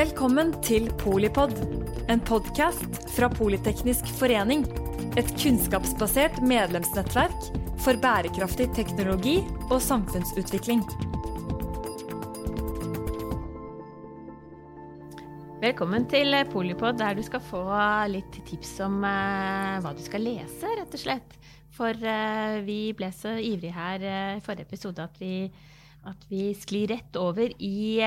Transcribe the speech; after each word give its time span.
Velkommen 0.00 0.54
til 0.64 0.86
Polipod, 0.96 1.50
en 2.08 2.22
podkast 2.24 2.94
fra 3.12 3.26
Politeknisk 3.28 4.06
forening. 4.16 4.62
Et 5.20 5.28
kunnskapsbasert 5.42 6.38
medlemsnettverk 6.40 7.50
for 7.84 8.00
bærekraftig 8.00 8.70
teknologi 8.78 9.34
og 9.66 9.76
samfunnsutvikling. 9.84 10.80
Velkommen 15.60 16.08
til 16.08 16.38
Polipod, 16.48 16.96
der 17.04 17.20
du 17.20 17.24
skal 17.26 17.44
få 17.52 17.60
litt 18.08 18.40
tips 18.48 18.78
om 18.88 19.02
uh, 19.04 19.84
hva 19.84 19.92
du 19.92 20.00
skal 20.06 20.24
lese, 20.30 20.78
rett 20.80 20.96
og 20.96 21.04
slett. 21.04 21.40
For 21.76 21.92
uh, 21.92 22.62
vi 22.64 22.86
ble 22.96 23.12
så 23.12 23.36
ivrige 23.36 23.76
her 23.76 24.00
uh, 24.08 24.36
i 24.40 24.44
forrige 24.48 24.70
episode 24.70 25.10
at 25.12 25.20
vi, 25.20 25.50
at 26.08 26.30
vi 26.32 26.54
sklir 26.56 26.94
rett 26.96 27.20
over 27.20 27.52
i 27.60 27.98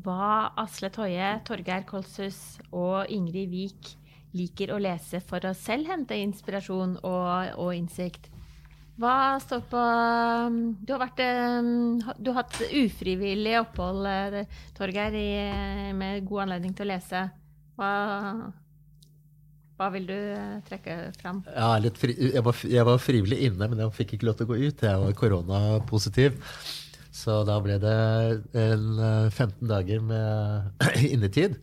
hva 0.00 0.52
Asle 0.62 0.88
Toje, 0.92 1.26
Torgeir 1.44 1.84
Kolshus 1.88 2.38
og 2.72 3.10
Ingrid 3.12 3.50
Wiik 3.52 3.92
liker 4.32 4.72
å 4.72 4.80
lese 4.80 5.20
for 5.20 5.44
å 5.44 5.52
selv 5.56 5.90
hente 5.92 6.16
inspirasjon 6.16 6.96
og, 7.04 7.52
og 7.60 7.74
innsikt. 7.76 8.30
Hva 9.00 9.40
står 9.40 9.62
på 9.72 9.82
Du 10.84 10.92
har, 10.92 11.00
vært, 11.00 11.22
du 12.20 12.30
har 12.30 12.42
hatt 12.42 12.58
ufrivillig 12.68 13.54
opphold, 13.60 14.08
Torgeir, 14.76 15.16
med 15.96 16.26
god 16.28 16.46
anledning 16.46 16.74
til 16.76 16.86
å 16.86 16.92
lese. 16.92 17.22
Hva, 17.76 17.92
hva 19.80 19.88
vil 19.94 20.06
du 20.10 20.18
trekke 20.68 20.98
fram? 21.18 21.40
Ja, 21.48 21.72
fri, 21.96 22.14
jeg, 22.14 22.44
var, 22.44 22.60
jeg, 22.68 22.84
var, 22.88 23.00
frivillig 23.02 23.40
inne, 23.48 23.68
men 23.72 23.80
jeg 23.82 23.96
fikk 23.96 24.16
ikke 24.16 24.28
lov 24.28 24.38
til 24.38 24.48
å 24.48 24.52
gå 24.52 24.60
ut. 24.60 24.86
Jeg 24.86 25.02
var 25.04 25.18
koronapositiv. 25.18 26.36
Så 27.12 27.42
da 27.44 27.58
ble 27.60 27.76
det 27.80 27.96
en 28.56 28.86
15 29.28 29.44
eh, 29.44 29.68
dager 29.68 30.04
med 30.04 30.84
innetid. 31.12 31.58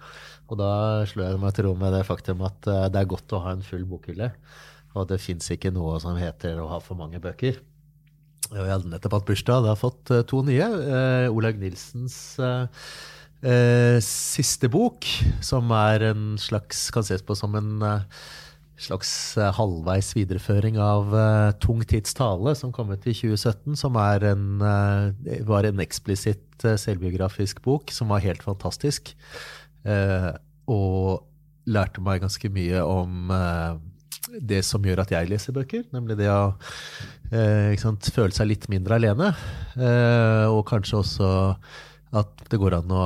Og 0.49 0.59
da 0.61 0.71
slo 1.09 1.25
jeg 1.25 1.41
meg 1.41 1.55
til 1.57 1.67
ro 1.67 1.75
med 1.77 1.93
det 1.97 2.05
faktum 2.07 2.43
at 2.45 2.69
eh, 2.69 2.85
det 2.93 3.01
er 3.01 3.09
godt 3.09 3.33
å 3.33 3.41
ha 3.45 3.55
en 3.55 3.65
full 3.65 3.85
bokhylle. 3.89 4.29
Og 4.97 5.07
det 5.09 5.19
fins 5.21 5.49
ikke 5.53 5.73
noe 5.73 5.97
som 6.01 6.17
heter 6.17 6.61
å 6.61 6.69
ha 6.69 6.79
for 6.83 6.97
mange 6.99 7.21
bøker. 7.21 7.57
Og 8.49 8.57
jeg 8.57 8.71
hadde 8.71 8.91
nettopp 8.93 9.17
hatt 9.17 9.29
bursdag. 9.29 9.65
Jeg 9.65 9.73
har 9.73 9.81
fått 9.81 10.13
eh, 10.13 10.25
to 10.29 10.43
nye. 10.45 10.69
Olaug 11.33 11.61
Nilsens 11.61 12.19
siste 14.03 14.67
bok, 14.67 15.05
som 15.47 15.69
er 15.71 16.03
en 16.09 16.33
slags 16.35 16.89
Kan 16.91 17.05
ses 17.07 17.21
på 17.23 17.37
som 17.39 17.53
en 17.55 17.85
slags 18.79 19.11
eh, 19.37 19.51
halvveis 19.55 20.11
videreføring 20.15 20.79
av 20.81 21.13
uh, 21.13 21.51
Tung 21.61 21.81
tids 21.87 22.15
tale, 22.17 22.55
som 22.57 22.71
kom 22.75 22.91
ut 22.93 23.07
i 23.07 23.15
2017, 23.15 23.75
som 23.79 23.97
en, 23.99 24.45
uh, 24.63 25.11
var 25.47 25.67
en 25.67 25.83
eksplisitt 25.83 26.65
uh, 26.65 26.77
selvbiografisk 26.79 27.61
bok 27.65 27.93
som 27.93 28.13
var 28.13 28.23
helt 28.25 28.43
fantastisk. 28.45 29.13
Og 30.69 31.23
lærte 31.69 32.01
meg 32.03 32.19
ganske 32.21 32.49
mye 32.51 32.81
om 32.83 33.29
det 34.43 34.59
som 34.67 34.83
gjør 34.83 34.99
at 35.05 35.13
jeg 35.13 35.29
leser 35.31 35.55
bøker, 35.55 35.85
nemlig 35.95 36.17
det 36.19 36.27
å 36.29 36.51
sant, 37.79 38.09
føle 38.13 38.35
seg 38.35 38.49
litt 38.51 38.67
mindre 38.69 38.99
alene. 38.99 39.31
og 40.51 40.59
kanskje 40.67 40.99
også 40.99 41.29
at 42.19 42.43
det 42.51 42.59
går 42.59 42.75
an 42.81 42.91
å 42.91 43.05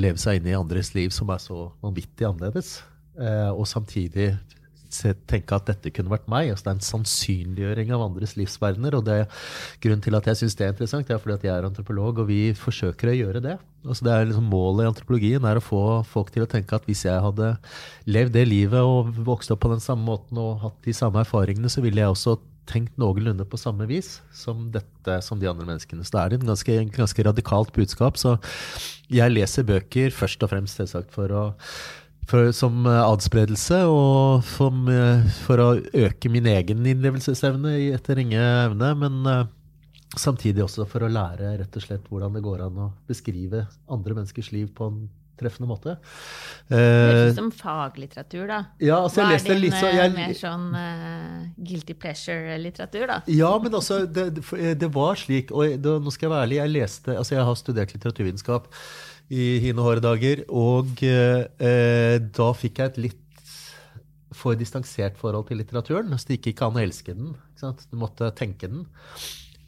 leve 0.00 0.18
seg 0.18 0.40
inn 0.40 0.48
i 0.48 0.56
andres 0.56 0.94
liv 0.96 1.12
som 1.14 1.30
er 1.30 1.44
så 1.44 1.68
vanvittig 1.84 2.26
annerledes. 2.26 2.78
og 3.52 3.68
samtidig 3.68 4.32
tenke 4.90 5.56
at 5.56 5.68
dette 5.70 5.92
kunne 5.94 6.12
vært 6.12 6.28
meg. 6.30 6.50
Altså 6.50 6.66
det 6.66 6.72
er 6.72 6.78
en 6.78 6.88
sannsynliggjøring 6.88 7.92
av 7.94 8.04
andres 8.04 8.36
livsverdener. 8.38 8.96
Og 8.98 9.06
det, 9.06 9.18
grunnen 9.82 10.04
til 10.04 10.18
at 10.18 10.28
jeg 10.30 10.42
syns 10.42 10.58
det 10.58 10.66
er 10.66 10.74
interessant, 10.74 11.08
det 11.08 11.16
er 11.16 11.22
fordi 11.22 11.38
at 11.38 11.48
jeg 11.48 11.54
er 11.56 11.68
antropolog, 11.68 12.22
og 12.22 12.30
vi 12.30 12.40
forsøker 12.58 13.12
å 13.12 13.16
gjøre 13.16 13.44
det. 13.46 13.56
Altså 13.86 14.04
det 14.04 14.12
er 14.12 14.28
liksom 14.28 14.48
Målet 14.50 14.84
i 14.84 14.90
antropologien 14.90 15.46
er 15.48 15.56
å 15.56 15.64
få 15.64 15.82
folk 16.04 16.32
til 16.34 16.44
å 16.44 16.50
tenke 16.50 16.76
at 16.76 16.86
hvis 16.88 17.06
jeg 17.06 17.24
hadde 17.24 17.54
levd 18.10 18.34
det 18.36 18.44
livet 18.48 18.84
og 18.84 19.14
vokst 19.24 19.52
opp 19.54 19.62
på 19.64 19.70
den 19.72 19.80
samme 19.80 20.04
måten 20.04 20.40
og 20.42 20.60
hatt 20.66 20.80
de 20.84 20.94
samme 20.96 21.22
erfaringene, 21.22 21.70
så 21.72 21.84
ville 21.84 22.02
jeg 22.02 22.12
også 22.12 22.36
tenkt 22.70 22.98
noenlunde 23.00 23.46
på 23.48 23.58
samme 23.58 23.86
vis 23.90 24.18
som 24.36 24.68
dette, 24.74 25.16
som 25.26 25.40
de 25.40 25.48
andre 25.50 25.66
menneskene. 25.66 26.04
Så 26.06 26.14
det 26.14 26.20
er 26.20 26.36
et 26.36 26.46
ganske, 26.46 26.76
ganske 26.94 27.26
radikalt 27.26 27.72
budskap. 27.76 28.20
Så 28.20 28.36
jeg 29.10 29.32
leser 29.34 29.66
bøker 29.66 30.14
først 30.14 30.44
og 30.44 30.52
fremst 30.52 30.78
selvsagt 30.78 31.10
for 31.14 31.34
å 31.34 31.44
for, 32.30 32.50
som 32.56 32.84
eh, 32.86 33.02
adspredelse, 33.02 33.82
og 33.90 34.44
som, 34.46 34.84
eh, 34.90 35.26
for 35.44 35.62
å 35.62 35.70
øke 36.06 36.32
min 36.32 36.48
egen 36.50 36.84
innlevelsesevne 36.86 37.76
etter 37.90 38.20
ringe 38.20 38.40
evne. 38.40 38.92
Men 39.00 39.22
uh, 39.26 39.46
samtidig 40.18 40.64
også 40.66 40.86
for 40.90 41.06
å 41.06 41.12
lære 41.12 41.56
rett 41.60 41.78
og 41.78 41.86
slett 41.86 42.10
hvordan 42.10 42.36
det 42.36 42.44
går 42.44 42.66
an 42.66 42.84
å 42.86 42.92
beskrive 43.10 43.66
andre 43.90 44.20
menneskers 44.20 44.52
liv 44.54 44.70
på 44.76 44.90
en 44.90 45.08
treffende 45.40 45.70
måte. 45.70 45.94
Det 46.68 46.76
høres 46.76 47.32
ut 47.32 47.38
som 47.38 47.50
faglitteratur, 47.56 48.42
da. 48.50 48.58
Ja, 48.82 48.98
altså 49.00 49.24
Hva 49.24 49.38
er 49.38 49.46
din 49.46 49.62
litt, 49.62 49.76
så, 49.78 49.88
jeg, 49.88 50.12
mer 50.12 50.34
sånn 50.36 50.66
uh, 50.76 51.46
guilty 51.56 51.96
pleasure-litteratur, 51.96 53.06
da? 53.08 53.20
Ja, 53.32 53.54
men 53.62 53.76
altså, 53.78 54.02
det, 54.04 54.28
det 54.80 54.90
var 54.92 55.16
slik, 55.20 55.54
og 55.54 55.80
det, 55.80 55.94
nå 56.04 56.12
skal 56.12 56.28
jeg 56.28 56.34
være 56.34 56.48
ærlig, 56.48 56.60
jeg 56.60 56.74
leste 56.76 57.16
Altså, 57.16 57.38
jeg 57.38 57.48
har 57.48 57.56
studert 57.58 57.96
litteraturvitenskap 57.96 58.68
i 59.30 59.58
hine 59.62 59.82
hårde 59.86 60.02
dager. 60.04 60.44
Og 60.50 61.02
eh, 61.06 62.16
da 62.20 62.48
fikk 62.56 62.82
jeg 62.82 62.92
et 62.92 63.02
litt 63.08 63.26
for 64.40 64.58
distansert 64.58 65.18
forhold 65.20 65.48
til 65.48 65.60
litteraturen. 65.60 66.12
Så 66.16 66.30
det 66.30 66.40
gikk 66.40 66.52
ikke 66.54 66.70
an 66.70 66.78
å 66.78 66.84
elske 66.84 67.14
den. 67.16 67.34
Du 67.60 67.96
måtte 68.00 68.30
tenke 68.38 68.70
den. 68.70 68.84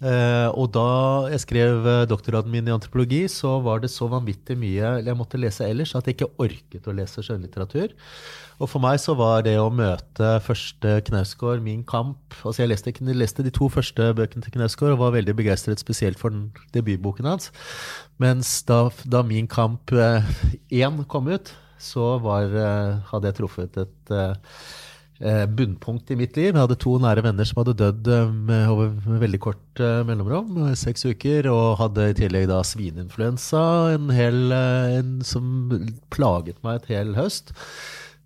Eh, 0.02 0.48
og 0.58 0.72
da 0.74 1.30
jeg 1.30 1.44
skrev 1.44 1.84
eh, 1.86 2.04
doktorgraden 2.10 2.50
min 2.50 2.66
i 2.66 2.72
antropologi, 2.74 3.20
så 3.30 3.54
var 3.62 3.84
det 3.84 3.90
så 3.92 4.08
vanvittig 4.10 4.56
mye 4.58 4.96
jeg 5.06 5.14
måtte 5.18 5.38
lese 5.38 5.68
ellers 5.68 5.92
at 5.94 6.08
jeg 6.08 6.16
ikke 6.16 6.32
orket 6.42 6.88
å 6.90 6.94
lese 6.96 7.22
skjønnlitteratur. 7.22 7.94
Og 8.58 8.70
for 8.70 8.82
meg 8.82 8.98
så 9.02 9.14
var 9.18 9.44
det 9.46 9.54
å 9.62 9.70
møte 9.70 10.34
første 10.42 10.96
Knausgård, 11.06 11.62
Min 11.62 11.84
kamp 11.86 12.34
altså 12.42 12.64
Jeg 12.64 12.72
leste, 12.72 12.92
jeg 12.94 13.18
leste 13.18 13.46
de 13.46 13.54
to 13.54 13.70
første 13.70 14.10
bøkene 14.18 14.42
til 14.42 14.56
Knausgård 14.58 14.96
og 14.96 15.04
var 15.04 15.16
veldig 15.16 15.36
begeistret 15.38 15.82
spesielt 15.82 16.18
for 16.18 16.34
den 16.34 16.50
debutboken 16.74 17.30
hans. 17.30 17.52
Mens 18.22 18.58
da, 18.66 18.88
da 19.06 19.22
Min 19.26 19.50
kamp 19.50 19.94
1 19.94 20.26
eh, 20.70 21.02
kom 21.06 21.30
ut, 21.30 21.54
så 21.82 22.16
var, 22.22 22.50
hadde 23.10 23.30
jeg 23.30 23.38
truffet 23.38 23.78
et 23.82 24.12
bunnpunkt 25.54 26.10
i 26.10 26.16
mitt 26.18 26.34
liv. 26.34 26.50
Jeg 26.50 26.58
hadde 26.58 26.76
to 26.82 26.96
nære 26.98 27.22
venner 27.22 27.46
som 27.46 27.60
hadde 27.60 27.76
dødd 27.78 28.08
med, 28.32 28.64
over 28.72 29.18
veldig 29.22 29.38
kort 29.44 29.82
mellomrom, 30.08 30.58
seks 30.78 31.06
uker, 31.06 31.46
og 31.52 31.76
hadde 31.78 32.08
i 32.10 32.16
tillegg 32.18 32.48
da 32.50 32.58
svineinfluensa, 32.66 33.62
en 33.94 34.10
hel, 34.10 34.50
en, 34.50 35.18
som 35.26 35.70
plaget 36.10 36.58
meg 36.66 36.80
et 36.80 36.90
hel 36.96 37.14
høst. 37.14 37.54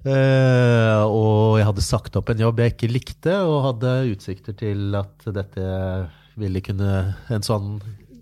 Eh, 0.07 1.03
og 1.03 1.57
jeg 1.59 1.67
hadde 1.67 1.83
sagt 1.83 2.17
opp 2.19 2.31
en 2.31 2.43
jobb 2.45 2.61
jeg 2.63 2.75
ikke 2.77 2.91
likte, 2.93 3.37
og 3.43 3.65
hadde 3.73 3.95
utsikter 4.13 4.55
til 4.59 4.95
at 4.99 5.27
dette 5.35 5.71
ville 6.37 6.61
kunne 6.61 6.91
En 7.33 7.43
sånn, 7.43 7.79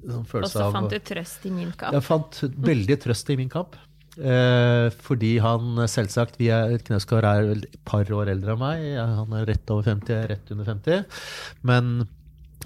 sånn 0.06 0.24
følelse 0.30 0.62
av 0.62 0.70
Og 0.70 0.70
så 0.70 0.76
fant 0.78 0.94
du 0.94 1.00
trøst 1.10 1.44
i 1.44 1.50
min 1.52 1.72
kamp? 1.74 1.96
Jeg 1.96 2.06
fant 2.06 2.40
veldig 2.70 2.96
trøst 3.04 3.32
i 3.34 3.36
min 3.40 3.50
kamp. 3.52 3.76
Uh, 4.14 4.90
fordi 5.02 5.36
han 5.42 5.80
selvsagt 5.90 6.36
vi 6.38 6.50
er, 6.54 6.76
Knausgård 6.86 7.26
er 7.26 7.48
et 7.56 7.80
par 7.88 8.10
år 8.14 8.30
eldre 8.34 8.54
enn 8.54 8.62
meg. 8.62 8.84
Han 9.20 9.38
er 9.38 9.48
rett 9.50 9.72
over 9.74 9.88
50, 9.90 10.12
jeg 10.12 10.26
er 10.26 10.36
rett 10.36 10.52
under 10.54 10.70
50. 10.70 11.24
Men 11.66 11.96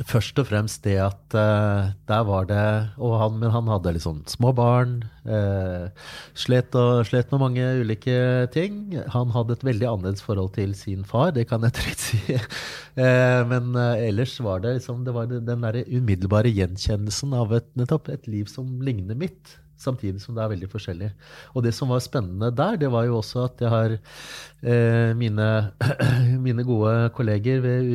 først 0.07 0.39
og 0.39 0.47
fremst 0.47 0.85
det 0.85 0.97
at 1.03 1.35
uh, 1.35 1.91
der 2.09 2.25
var 2.27 2.47
det 2.47 2.59
han, 2.99 3.39
Men 3.41 3.51
han 3.51 3.71
hadde 3.71 3.99
sånn 4.03 4.23
små 4.31 4.53
barn. 4.55 5.03
Uh, 5.27 5.91
slet, 6.39 6.75
og, 6.79 7.05
slet 7.09 7.33
med 7.33 7.43
mange 7.43 7.65
ulike 7.81 8.49
ting. 8.55 8.99
Han 9.15 9.33
hadde 9.35 9.57
et 9.57 9.65
veldig 9.67 9.89
annerledes 9.89 10.25
forhold 10.25 10.55
til 10.55 10.75
sin 10.79 11.05
far, 11.05 11.33
det 11.35 11.49
kan 11.51 11.65
jeg 11.67 11.77
trygt 11.79 12.05
si. 12.05 12.21
uh, 12.37 13.43
men 13.53 13.75
ellers 13.77 14.39
var 14.45 14.63
det 14.63 14.79
liksom 14.79 15.05
det 15.07 15.17
var 15.17 15.31
den 15.31 15.47
der 15.65 15.83
umiddelbare 15.89 16.53
gjenkjennelsen 16.53 17.35
av 17.35 17.57
et, 17.59 17.73
nettopp 17.79 18.13
et 18.13 18.29
liv 18.31 18.47
som 18.51 18.79
ligner 18.85 19.19
mitt 19.19 19.59
samtidig 19.79 20.23
som 20.23 20.37
det 20.37 20.45
er 20.45 20.53
veldig 20.53 20.71
forskjellig. 20.73 21.11
Og 21.55 21.65
det 21.65 21.75
som 21.77 21.93
var 21.93 22.03
spennende 22.05 22.51
der, 22.55 22.79
det 22.81 22.91
var 22.93 23.07
jo 23.09 23.19
også 23.21 23.45
at 23.47 23.63
jeg 23.63 23.73
har 23.73 23.95
eh, 23.97 25.13
mine, 25.19 25.51
mine, 26.47 26.67
gode 26.69 27.11
kolleger 27.17 27.63
ved, 27.65 27.93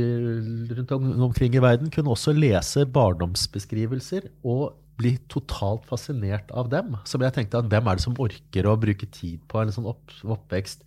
rundt 0.78 0.96
om, 0.96 1.12
omkring 1.30 1.56
i 1.56 1.64
verden 1.64 1.92
kunne 1.94 2.16
også 2.16 2.36
lese 2.36 2.88
barndomsbeskrivelser 2.90 4.32
og 4.44 4.72
bli 5.00 5.16
totalt 5.32 5.88
fascinert 5.90 6.52
av 6.54 6.70
dem. 6.72 6.96
Som 7.10 7.24
jeg 7.26 7.34
tenkte 7.36 7.60
at 7.60 7.70
hvem 7.70 7.88
er 7.90 7.98
det 7.98 8.06
som 8.06 8.18
orker 8.22 8.70
å 8.70 8.78
bruke 8.80 9.10
tid 9.10 9.42
på 9.50 9.62
en 9.62 9.74
sånn 9.74 9.90
opp, 9.90 10.14
oppvekst 10.22 10.86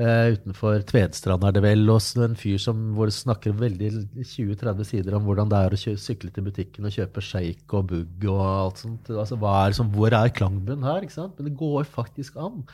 uh, 0.00 0.28
utenfor 0.34 0.82
Tvedstrand 0.88 1.44
er 1.46 1.56
det 1.56 1.62
vel, 1.64 1.82
og 1.90 2.22
en 2.24 2.36
fyr 2.38 2.60
som 2.62 2.78
hvor 2.96 3.10
snakker 3.12 3.56
veldig 3.58 3.90
20-30 4.22 4.86
sider 4.88 5.16
om 5.18 5.26
hvordan 5.28 5.50
det 5.50 5.60
er 5.60 5.74
å 5.74 5.96
sykle 6.00 6.30
til 6.34 6.46
butikken 6.46 6.88
og 6.88 6.94
kjøpe 6.94 7.24
shake 7.24 7.78
og 7.78 7.90
bugg 7.92 8.28
og 8.30 8.44
alt 8.44 8.82
sånt. 8.84 9.10
Altså, 9.12 9.38
er, 9.38 9.76
som, 9.76 9.90
hvor 9.94 10.14
er 10.14 10.32
klangbunnen 10.34 10.86
her? 10.86 11.04
ikke 11.04 11.18
sant? 11.18 11.36
Men 11.38 11.50
det 11.50 11.58
går 11.60 11.88
faktisk 11.90 12.38
an 12.40 12.64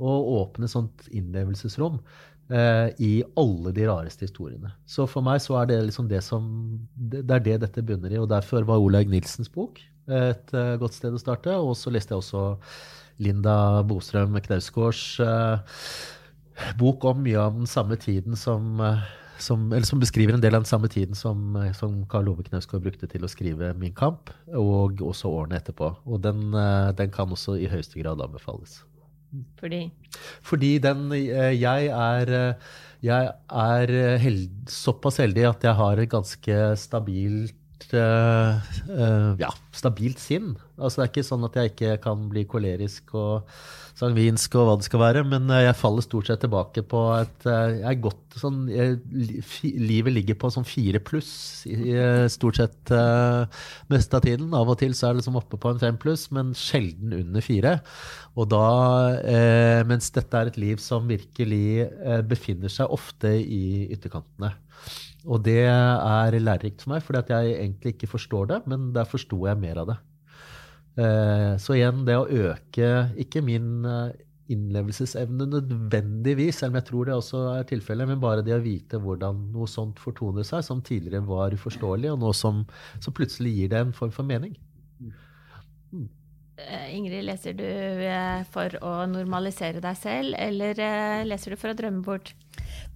å 0.00 0.16
åpne 0.40 0.70
sånt 0.70 1.08
innlevelsesrom. 1.12 2.00
eh, 2.50 2.88
i 2.98 3.22
alle 3.38 3.70
de 3.72 3.84
rareste 3.86 4.26
historiene. 4.26 4.72
Så 4.88 5.06
for 5.06 5.22
meg 5.22 5.38
så 5.44 5.60
er 5.60 5.68
det 5.70 5.82
liksom 5.86 6.08
det 6.10 6.22
som 6.26 6.42
Det, 6.96 7.22
er 7.30 7.44
det 7.44 7.60
dette 7.62 7.84
bunner 7.86 8.10
i. 8.10 8.18
Og 8.18 8.28
derfor 8.28 8.66
var 8.66 8.82
Olaug 8.82 9.06
Nilsens 9.08 9.48
bok 9.48 9.78
et 10.10 10.54
uh, 10.56 10.74
godt 10.80 10.96
sted 10.96 11.14
å 11.14 11.20
starte. 11.22 11.54
Og 11.54 11.76
så 11.78 11.92
leste 11.94 12.16
jeg 12.16 12.24
også 12.24 12.42
Linda 13.22 13.82
Bostrøm 13.86 14.34
Knausgårds 14.42 15.20
bok 16.80 17.04
om 17.08 17.24
mye 17.24 17.40
av 17.40 17.56
den 17.58 17.70
samme 17.70 17.98
tiden 18.00 18.36
som 18.36 18.76
som 19.40 19.70
som, 19.72 19.84
som, 19.88 20.00
beskriver 20.00 20.34
en 20.36 20.42
del 20.42 20.54
av 20.54 20.66
den 20.66 20.68
samme 20.68 20.88
tiden 20.92 21.16
som, 21.16 21.56
som 21.72 22.02
Karl 22.12 22.28
Ove 22.28 22.44
Knausgård 22.44 22.82
brukte 22.84 23.08
til 23.08 23.24
å 23.24 23.30
skrive 23.32 23.72
Min 23.80 23.94
kamp, 23.96 24.28
og 24.52 25.00
også 25.00 25.32
årene 25.32 25.56
etterpå. 25.56 25.94
Og 26.04 26.20
den, 26.20 26.52
den 26.98 27.14
kan 27.14 27.32
også 27.32 27.56
i 27.56 27.70
høyeste 27.70 28.02
grad 28.02 28.20
anbefales. 28.20 28.82
Fordi? 29.60 29.84
Fordi 30.42 30.78
den 30.82 31.10
Jeg 31.14 31.86
er, 31.86 32.32
jeg 33.00 33.32
er 33.48 33.94
held, 34.18 34.48
såpass 34.68 35.20
heldig 35.22 35.46
at 35.54 35.64
jeg 35.64 35.78
har 35.78 36.02
et 36.02 36.10
ganske 36.10 36.60
stabilt 36.76 37.56
ja, 39.40 39.50
stabilt 39.72 40.20
sinn. 40.20 40.52
Altså, 40.76 41.00
det 41.00 41.04
er 41.06 41.12
ikke 41.12 41.26
sånn 41.26 41.46
at 41.48 41.56
jeg 41.56 41.72
ikke 41.72 41.94
kan 42.04 42.26
bli 42.30 42.44
kolerisk 42.46 43.14
og 43.18 43.48
sangvinsk 44.00 44.56
og 44.56 44.66
hva 44.66 44.76
det 44.80 44.86
skal 44.88 45.02
være, 45.02 45.24
men 45.28 45.50
jeg 45.52 45.76
faller 45.76 46.04
stort 46.04 46.30
sett 46.30 46.40
tilbake 46.42 46.82
på 46.88 47.02
et 47.18 47.44
Jeg 47.46 47.84
er 47.90 48.00
godt 48.00 48.38
sånn 48.40 48.62
jeg, 48.70 48.96
Livet 49.76 50.14
ligger 50.14 50.38
på 50.40 50.50
sånn 50.54 50.66
fire 50.68 51.02
pluss 51.04 51.30
stort 52.32 52.60
sett 52.60 52.92
uh, 52.94 53.44
meste 53.92 54.16
av 54.16 54.24
tiden. 54.24 54.54
Av 54.56 54.68
og 54.70 54.78
til 54.80 54.94
så 54.96 55.08
er 55.08 55.14
det 55.14 55.22
liksom 55.22 55.38
oppe 55.40 55.58
på 55.60 55.72
en 55.72 55.80
fem 55.82 55.98
pluss, 56.00 56.28
men 56.34 56.54
sjelden 56.56 57.14
under 57.16 57.44
fire. 57.44 57.76
Og 58.38 58.48
da, 58.52 58.66
eh, 59.26 59.82
mens 59.88 60.10
dette 60.14 60.38
er 60.38 60.50
et 60.50 60.60
liv 60.60 60.80
som 60.82 61.08
virkelig 61.10 61.82
eh, 61.82 62.20
befinner 62.26 62.72
seg 62.72 62.92
ofte 62.94 63.32
i 63.40 63.88
ytterkantene. 63.90 64.52
Og 65.28 65.42
det 65.44 65.64
er 65.66 66.38
lærerikt 66.38 66.84
for 66.84 66.94
meg, 66.94 67.02
fordi 67.04 67.20
at 67.20 67.32
jeg 67.34 67.56
egentlig 67.58 67.96
ikke 67.96 68.14
forstår 68.14 68.52
det, 68.54 68.60
men 68.70 68.92
der 68.96 69.08
forsto 69.08 69.42
jeg 69.48 69.60
mer 69.60 69.82
av 69.82 69.92
det. 69.92 69.98
Eh, 70.98 71.52
så 71.62 71.76
igjen, 71.76 72.02
det 72.06 72.16
å 72.18 72.26
øke 72.26 72.90
ikke 73.22 73.42
min 73.46 73.86
eh, 73.86 74.16
innlevelsesevne 74.50 75.46
nødvendigvis, 75.46 76.58
selv 76.58 76.74
om 76.74 76.80
jeg 76.80 76.88
tror 76.88 77.06
det 77.06 77.14
også 77.14 77.42
er 77.52 77.68
tilfellet, 77.70 78.10
men 78.10 78.22
bare 78.22 78.42
det 78.46 78.56
å 78.56 78.64
vite 78.64 78.98
hvordan 79.02 79.44
noe 79.54 79.70
sånt 79.70 80.00
fortoner 80.02 80.46
seg, 80.46 80.64
som 80.66 80.82
tidligere 80.82 81.22
var 81.28 81.54
uforståelig, 81.54 82.10
og 82.10 82.24
noe 82.24 82.34
som, 82.36 82.64
som 82.98 83.14
plutselig 83.14 83.54
gir 83.56 83.70
det 83.72 83.84
en 83.84 83.94
form 83.96 84.14
for 84.14 84.26
mening. 84.26 84.56
Mm. 86.68 86.84
Ingrid, 86.98 87.24
leser 87.26 87.56
du 87.58 87.66
for 88.52 88.76
å 88.84 88.92
normalisere 89.10 89.82
deg 89.82 89.98
selv, 89.98 90.36
eller 90.38 91.26
leser 91.26 91.54
du 91.54 91.60
for 91.60 91.72
å 91.72 91.78
drømme 91.78 92.04
bort? 92.06 92.34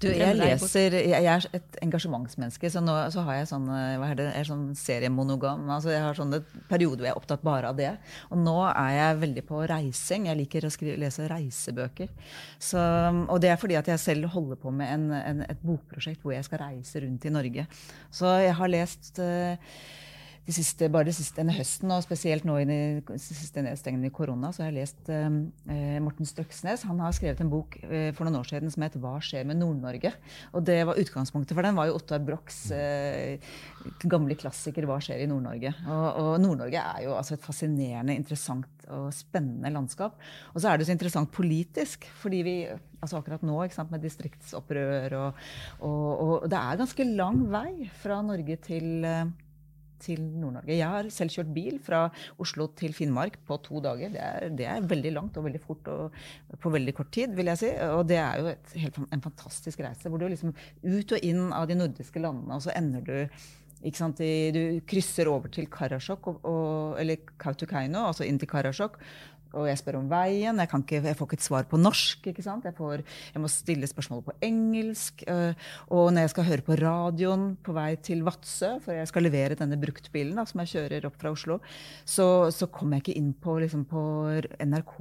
Du, 0.02 0.08
jeg 0.10 0.36
leser 0.36 0.94
Jeg 0.96 1.26
er 1.30 1.44
et 1.56 1.76
engasjementsmenneske, 1.84 2.68
så 2.70 2.82
nå 2.82 2.94
så 3.14 3.22
har 3.26 3.38
jeg 3.38 3.48
sånn, 3.50 3.66
hva 3.70 4.10
er 4.10 4.18
det, 4.18 4.26
er 4.36 4.46
sånn 4.48 4.66
seriemonogam. 4.78 5.64
altså 5.70 5.92
Jeg 5.94 6.02
har 6.04 6.18
sånne 6.18 6.40
perioder 6.70 7.00
hvor 7.00 7.08
jeg 7.08 7.14
er 7.14 7.20
opptatt 7.20 7.44
bare 7.46 7.70
av 7.70 7.78
det. 7.78 7.92
Og 8.30 8.40
nå 8.42 8.56
er 8.68 8.92
jeg 8.98 9.20
veldig 9.22 9.44
på 9.48 9.62
reising. 9.70 10.28
Jeg 10.30 10.40
liker 10.42 10.66
å 10.66 10.72
skrive, 10.74 10.98
lese 11.00 11.28
reisebøker. 11.30 12.12
Så, 12.58 12.80
og 13.24 13.42
det 13.44 13.52
er 13.54 13.60
fordi 13.60 13.78
at 13.80 13.90
jeg 13.94 14.02
selv 14.02 14.30
holder 14.34 14.60
på 14.60 14.74
med 14.74 14.92
en, 14.92 15.10
en, 15.20 15.44
et 15.46 15.62
bokprosjekt 15.64 16.24
hvor 16.24 16.36
jeg 16.36 16.46
skal 16.48 16.64
reise 16.66 17.04
rundt 17.04 17.28
i 17.28 17.34
Norge. 17.34 17.68
Så 18.14 18.34
jeg 18.44 18.56
har 18.58 18.74
lest 18.74 19.22
uh, 19.22 19.78
de 20.44 20.52
siste, 20.52 20.88
bare 20.92 21.08
de 21.08 21.14
siste, 21.16 21.38
denne 21.38 21.54
høsten, 21.56 21.92
og 21.94 22.02
spesielt 22.04 22.44
nå 22.44 22.58
i 22.60 22.66
de 22.68 23.18
siste 23.20 23.62
nedstengene 23.64 24.10
i 24.10 24.14
korona, 24.14 24.50
så 24.52 24.64
har 24.64 24.72
jeg 24.72 24.76
lest 24.82 25.08
eh, 25.12 25.38
eh, 25.72 25.96
Morten 26.04 26.28
Strøksnes. 26.28 26.84
Han 26.90 27.00
har 27.00 27.14
skrevet 27.16 27.40
en 27.40 27.52
bok 27.52 27.78
eh, 27.86 28.10
for 28.16 28.28
noen 28.28 28.42
år 28.42 28.50
siden 28.50 28.72
som 28.72 28.84
het 28.84 28.98
'Hva 29.00 29.16
skjer 29.24 29.48
med 29.48 29.60
Nord-Norge?' 29.62 30.12
Og 30.52 30.64
det 30.68 30.80
var 30.84 31.00
Utgangspunktet 31.00 31.56
for 31.56 31.64
den 31.64 31.76
var 31.76 31.88
jo 31.88 31.96
Ottar 31.96 32.20
Brochs 32.20 32.70
eh, 32.76 33.40
gamle 34.04 34.36
klassiker 34.36 34.84
'Hva 34.84 35.00
skjer 35.00 35.24
i 35.24 35.30
Nord-Norge?' 35.32 35.74
Og, 35.88 36.08
og 36.20 36.40
Nord-Norge 36.40 36.80
er 36.80 37.04
jo 37.08 37.16
altså 37.16 37.38
et 37.38 37.44
fascinerende, 37.44 38.14
interessant 38.14 38.68
og 38.92 39.08
spennende 39.16 39.72
landskap. 39.72 40.18
Og 40.52 40.60
så 40.60 40.68
er 40.68 40.76
det 40.76 40.88
så 40.88 40.92
interessant 40.92 41.32
politisk, 41.32 42.04
fordi 42.20 42.42
vi 42.44 42.56
altså 43.04 43.20
akkurat 43.20 43.44
nå 43.44 43.56
sant, 43.72 43.92
med 43.92 44.04
distriktsopprør 44.04 45.16
og, 45.18 45.40
og, 45.80 46.10
og, 46.24 46.46
det 46.50 46.60
er 46.60 46.80
ganske 46.80 47.08
lang 47.16 47.40
vei 47.52 47.88
fra 48.00 48.20
Norge 48.24 48.56
til 48.64 49.04
eh, 49.08 49.32
til 50.02 50.22
Nord-Norge. 50.22 50.76
Jeg 50.76 50.90
har 50.90 51.08
selv 51.14 51.34
kjørt 51.34 51.50
bil 51.54 51.80
fra 51.82 52.04
Oslo 52.42 52.68
til 52.78 52.94
Finnmark 52.96 53.38
på 53.46 53.58
to 53.64 53.82
dager. 53.84 54.12
Det 54.14 54.22
er, 54.22 54.48
det 54.60 54.68
er 54.70 54.88
veldig 54.94 55.12
langt 55.16 55.40
og 55.40 55.48
veldig 55.48 55.62
fort 55.62 55.90
og 55.92 56.16
på 56.60 56.72
veldig 56.74 56.94
kort 56.96 57.12
tid, 57.14 57.34
vil 57.36 57.52
jeg 57.52 57.62
si. 57.64 57.72
Og 57.94 58.06
det 58.10 58.20
er 58.20 58.40
jo 58.40 58.52
et, 58.52 58.78
helt, 58.84 59.02
en 59.16 59.26
fantastisk 59.26 59.84
reise, 59.84 60.08
hvor 60.08 60.22
du 60.22 60.28
liksom 60.28 60.54
ut 60.54 61.18
og 61.18 61.28
inn 61.28 61.46
av 61.54 61.68
de 61.70 61.78
nordiske 61.78 62.22
landene, 62.22 62.56
og 62.56 62.66
så 62.66 62.74
ender 62.76 63.04
du 63.04 63.18
Sant, 63.92 64.16
du 64.16 64.78
krysser 64.88 65.28
over 65.28 65.50
til 65.52 65.66
Karasjok, 65.68 66.30
eller 66.96 67.26
Kautokeino, 67.36 68.06
altså 68.08 68.24
inn 68.24 68.38
til 68.40 68.48
Karasjok 68.48 68.96
og 69.54 69.68
jeg 69.68 69.80
spør 69.80 70.00
om 70.00 70.10
veien. 70.10 70.60
Jeg, 70.60 70.70
ikke, 70.70 71.00
jeg, 71.00 71.16
får 71.18 71.28
ikke 71.28 71.38
et 71.40 71.46
svar 71.46 71.68
på 71.70 71.80
norsk. 71.80 72.28
ikke 72.30 72.44
sant? 72.44 72.66
Jeg, 72.68 72.76
får, 72.76 73.04
jeg 73.34 73.42
må 73.42 73.50
stille 73.52 73.90
spørsmål 73.90 74.24
på 74.26 74.36
engelsk. 74.44 75.24
Øh, 75.30 75.70
og 75.94 76.12
når 76.12 76.26
jeg 76.26 76.34
skal 76.34 76.48
høre 76.50 76.66
på 76.66 76.78
radioen 76.80 77.48
på 77.64 77.76
vei 77.76 77.90
til 78.04 78.24
Vadsø, 78.26 78.74
for 78.84 78.96
jeg 78.96 79.10
skal 79.10 79.26
levere 79.26 79.58
denne 79.58 79.78
bruktbilen 79.80 80.38
da, 80.38 80.46
som 80.48 80.62
jeg 80.64 80.74
kjører 80.74 81.08
opp 81.08 81.18
fra 81.20 81.34
Oslo, 81.34 81.60
så, 82.04 82.50
så 82.54 82.70
kommer 82.72 82.98
jeg 82.98 83.06
ikke 83.06 83.18
inn 83.22 83.32
på, 83.38 83.58
liksom, 83.62 83.86
på 83.88 84.04
NRK 84.64 84.96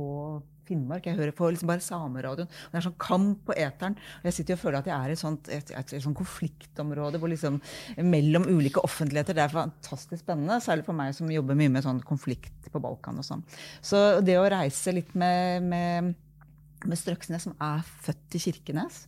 Finnmark. 0.68 1.08
Jeg 1.08 1.20
hører 1.20 1.36
på 1.36 1.50
liksom 1.52 1.70
bare 1.72 1.84
sameradioen. 1.84 2.50
Det 2.72 2.80
er 2.80 2.86
sånn 2.88 2.98
kamp 3.02 3.46
på 3.48 3.56
eteren. 3.58 3.98
Og 4.22 4.30
jeg 4.30 4.38
sitter 4.40 4.58
og 4.58 4.64
føler 4.64 4.80
at 4.80 4.90
jeg 4.90 4.96
er 4.98 5.14
i 5.14 5.18
et, 5.18 5.52
et, 5.58 5.74
et, 5.78 5.94
et 5.98 6.06
sånt 6.06 6.20
konfliktområde 6.20 7.22
hvor 7.22 7.32
liksom, 7.32 7.62
mellom 8.10 8.48
ulike 8.50 8.84
offentligheter. 8.86 9.38
Det 9.38 9.46
er 9.46 9.56
fantastisk 9.56 10.24
spennende, 10.24 10.60
særlig 10.64 10.88
for 10.88 10.98
meg 10.98 11.16
som 11.18 11.32
jobber 11.32 11.58
mye 11.60 11.72
med 11.74 11.86
sånn 11.86 12.04
konflikt 12.08 12.70
på 12.74 12.84
Balkan. 12.84 13.22
og 13.22 13.28
sånn. 13.28 13.46
Så 13.84 14.04
det 14.26 14.40
å 14.40 14.50
reise 14.52 14.96
litt 14.96 15.14
med, 15.18 15.68
med, 15.70 16.14
med 16.86 17.00
Strøksnes, 17.00 17.48
som 17.48 17.58
er 17.62 17.84
født 18.06 18.40
i 18.40 18.46
Kirkenes, 18.48 19.06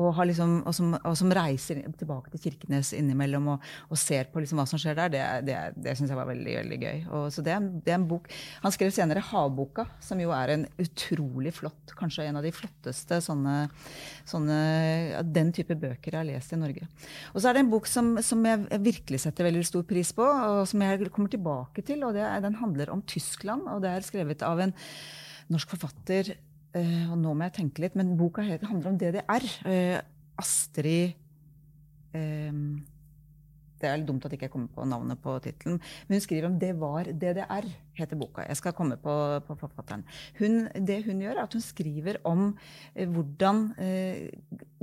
og, 0.00 0.20
liksom, 0.28 0.54
og, 0.64 0.74
som, 0.76 0.94
og, 0.96 1.14
som, 1.18 1.32
reiser 1.32 1.82
tilbake 1.98 2.32
til 2.32 2.42
Kirkenes 2.46 2.92
innimellom 2.96 3.50
og, 3.54 3.66
og 3.92 4.00
ser 4.00 4.30
på 4.32 4.40
liksom 4.40 4.60
hva 4.60 4.66
som 4.68 4.80
skjer 4.80 4.96
der, 4.98 5.12
det, 5.12 5.22
det, 5.48 5.56
det 5.84 5.94
syns 5.98 6.12
jeg 6.12 6.18
var 6.18 6.28
veldig 6.30 6.54
veldig 6.60 6.78
gøy. 6.80 7.02
så 7.34 7.44
det 7.44 7.54
er, 7.54 7.66
det 7.84 7.92
er, 7.92 7.98
en 7.98 8.08
bok, 8.08 8.30
Han 8.62 8.74
skrev 8.74 8.92
senere 8.94 9.24
'Havboka', 9.24 9.86
som 10.00 10.20
jo 10.20 10.32
er 10.36 10.54
en 10.54 10.66
utrolig 10.80 11.52
flott, 11.56 11.94
kanskje 11.98 12.28
en 12.28 12.40
av 12.40 12.46
de 12.46 12.54
flotteste 12.54 13.20
sånne, 13.24 13.56
sånne 14.28 14.60
den 15.28 15.52
type 15.52 15.76
bøker 15.76 16.12
jeg 16.12 16.20
har 16.20 16.28
lest 16.28 16.52
i 16.52 16.60
Norge. 16.60 16.88
Og 17.34 17.40
så 17.40 17.50
er 17.50 17.58
det 17.58 17.64
en 17.66 17.72
bok 17.72 17.88
som, 17.90 18.14
som 18.24 18.44
jeg 18.46 18.82
virkelig 18.82 19.22
setter 19.26 19.48
veldig 19.48 19.66
stor 19.66 19.84
pris 19.88 20.12
på, 20.16 20.24
og 20.24 20.64
som 20.68 20.84
jeg 20.84 21.10
kommer 21.12 21.32
tilbake 21.32 21.84
til. 21.84 22.04
og 22.04 22.16
Den 22.16 22.60
handler 22.60 22.92
om 22.94 23.02
Tyskland, 23.02 23.68
og 23.68 23.82
det 23.84 23.92
er 23.92 24.06
skrevet 24.08 24.46
av 24.46 24.60
en 24.62 24.74
norsk 25.52 25.74
forfatter 25.74 26.34
og 26.80 27.18
nå 27.20 27.34
må 27.36 27.48
jeg 27.48 27.56
tenke 27.58 27.84
litt, 27.84 27.96
men 27.98 28.14
boka 28.16 28.44
handler 28.46 28.92
om 28.92 28.98
DDR. 29.00 29.48
Uh, 29.66 29.72
er. 29.72 30.00
Astrid 30.42 31.12
um, 32.16 32.80
Det 33.82 33.90
er 33.90 34.04
dumt 34.06 34.26
at 34.26 34.34
jeg 34.34 34.40
ikke 34.40 34.52
kommer 34.54 34.70
på 34.74 34.86
navnet 34.88 35.20
på 35.22 35.36
tittelen. 35.44 35.80
Men 36.08 36.18
hun 36.18 36.24
skriver 36.24 36.48
om 36.48 36.58
'Det 36.58 36.72
var 36.80 37.10
DDR', 37.10 37.68
heter 37.98 38.16
boka. 38.16 38.46
Jeg 38.48 38.56
skal 38.56 38.72
komme 38.72 38.96
på, 38.96 39.16
på 39.46 39.54
forfatteren. 39.58 40.04
Hun, 40.38 40.68
det 40.86 41.04
hun 41.04 41.20
gjør, 41.20 41.36
er 41.36 41.42
at 41.42 41.52
hun 41.52 41.62
skriver 41.62 42.16
om 42.24 42.56
eh, 42.94 43.08
hvordan 43.08 43.74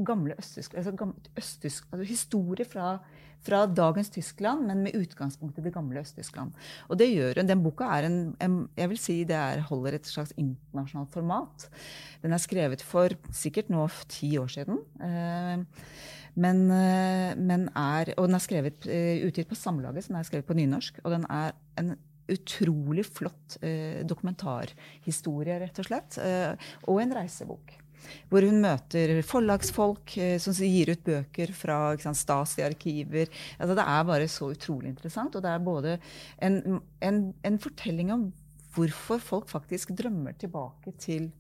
gamle 0.06 0.36
østtysk, 0.38 0.76
altså, 0.76 0.92
gamle 0.92 1.16
østtysk 1.38 1.88
altså 1.92 2.06
historie 2.08 2.66
fra 2.66 3.00
fra 3.46 3.64
dagens 3.66 4.12
Tyskland, 4.12 4.68
men 4.68 4.84
med 4.84 4.98
utgangspunkt 5.00 5.60
i 5.60 5.64
det 5.64 5.74
gamle 5.76 6.02
Øst-Tyskland. 6.04 6.52
Og 6.90 7.00
det 7.00 7.10
gjør 7.14 7.42
Den 7.48 7.64
boka 7.64 7.88
er 7.96 8.08
en, 8.10 8.36
en 8.42 8.70
jeg 8.78 8.90
vil 8.90 9.00
si 9.00 9.24
det 9.24 9.36
er, 9.36 9.64
holder 9.70 9.96
et 9.96 10.08
slags 10.08 10.34
internasjonalt 10.38 11.12
format. 11.14 11.70
Den 12.22 12.34
er 12.34 12.42
skrevet 12.44 12.84
for 12.84 13.16
sikkert 13.32 13.70
nå 13.70 13.88
ti 14.10 14.36
år 14.38 14.52
siden. 14.52 14.82
Eh, 15.02 15.64
men, 16.40 16.64
eh, 16.72 17.34
men, 17.36 17.68
er, 17.78 18.14
og 18.18 18.30
den 18.30 18.38
er 18.38 18.44
skrevet, 18.44 18.88
uh, 18.88 19.26
utgitt 19.28 19.50
på 19.50 19.58
Samlaget, 19.60 20.08
som 20.08 20.16
er 20.16 20.28
skrevet 20.28 20.48
på 20.48 20.58
nynorsk. 20.58 21.02
Og 21.04 21.14
den 21.16 21.28
er 21.28 21.54
en 21.82 21.94
utrolig 22.30 23.04
flott 23.10 23.60
uh, 23.64 24.00
dokumentarhistorie, 24.08 25.60
rett 25.66 25.84
og 25.84 25.90
slett. 25.90 26.20
Og 26.88 27.04
en 27.04 27.16
reisebok. 27.18 27.78
Hvor 28.30 28.46
hun 28.46 28.60
møter 28.64 29.20
forlagsfolk 29.26 30.16
eh, 30.22 30.36
som 30.42 30.56
gir 30.56 30.94
ut 30.94 31.06
bøker 31.06 31.54
fra 31.56 31.80
Stasi-arkiver. 32.00 33.32
Altså, 33.58 33.78
det 33.78 33.86
er 33.86 34.06
bare 34.12 34.30
så 34.32 34.52
utrolig 34.54 34.94
interessant. 34.94 35.36
Og 35.36 35.46
det 35.46 35.54
er 35.54 35.66
både 35.66 35.98
en, 36.46 36.80
en, 37.06 37.24
en 37.46 37.60
fortelling 37.62 38.14
om 38.16 38.30
hvorfor 38.76 39.22
folk 39.24 39.50
faktisk 39.50 39.96
drømmer 39.98 40.38
tilbake 40.40 40.94
til, 41.02 41.32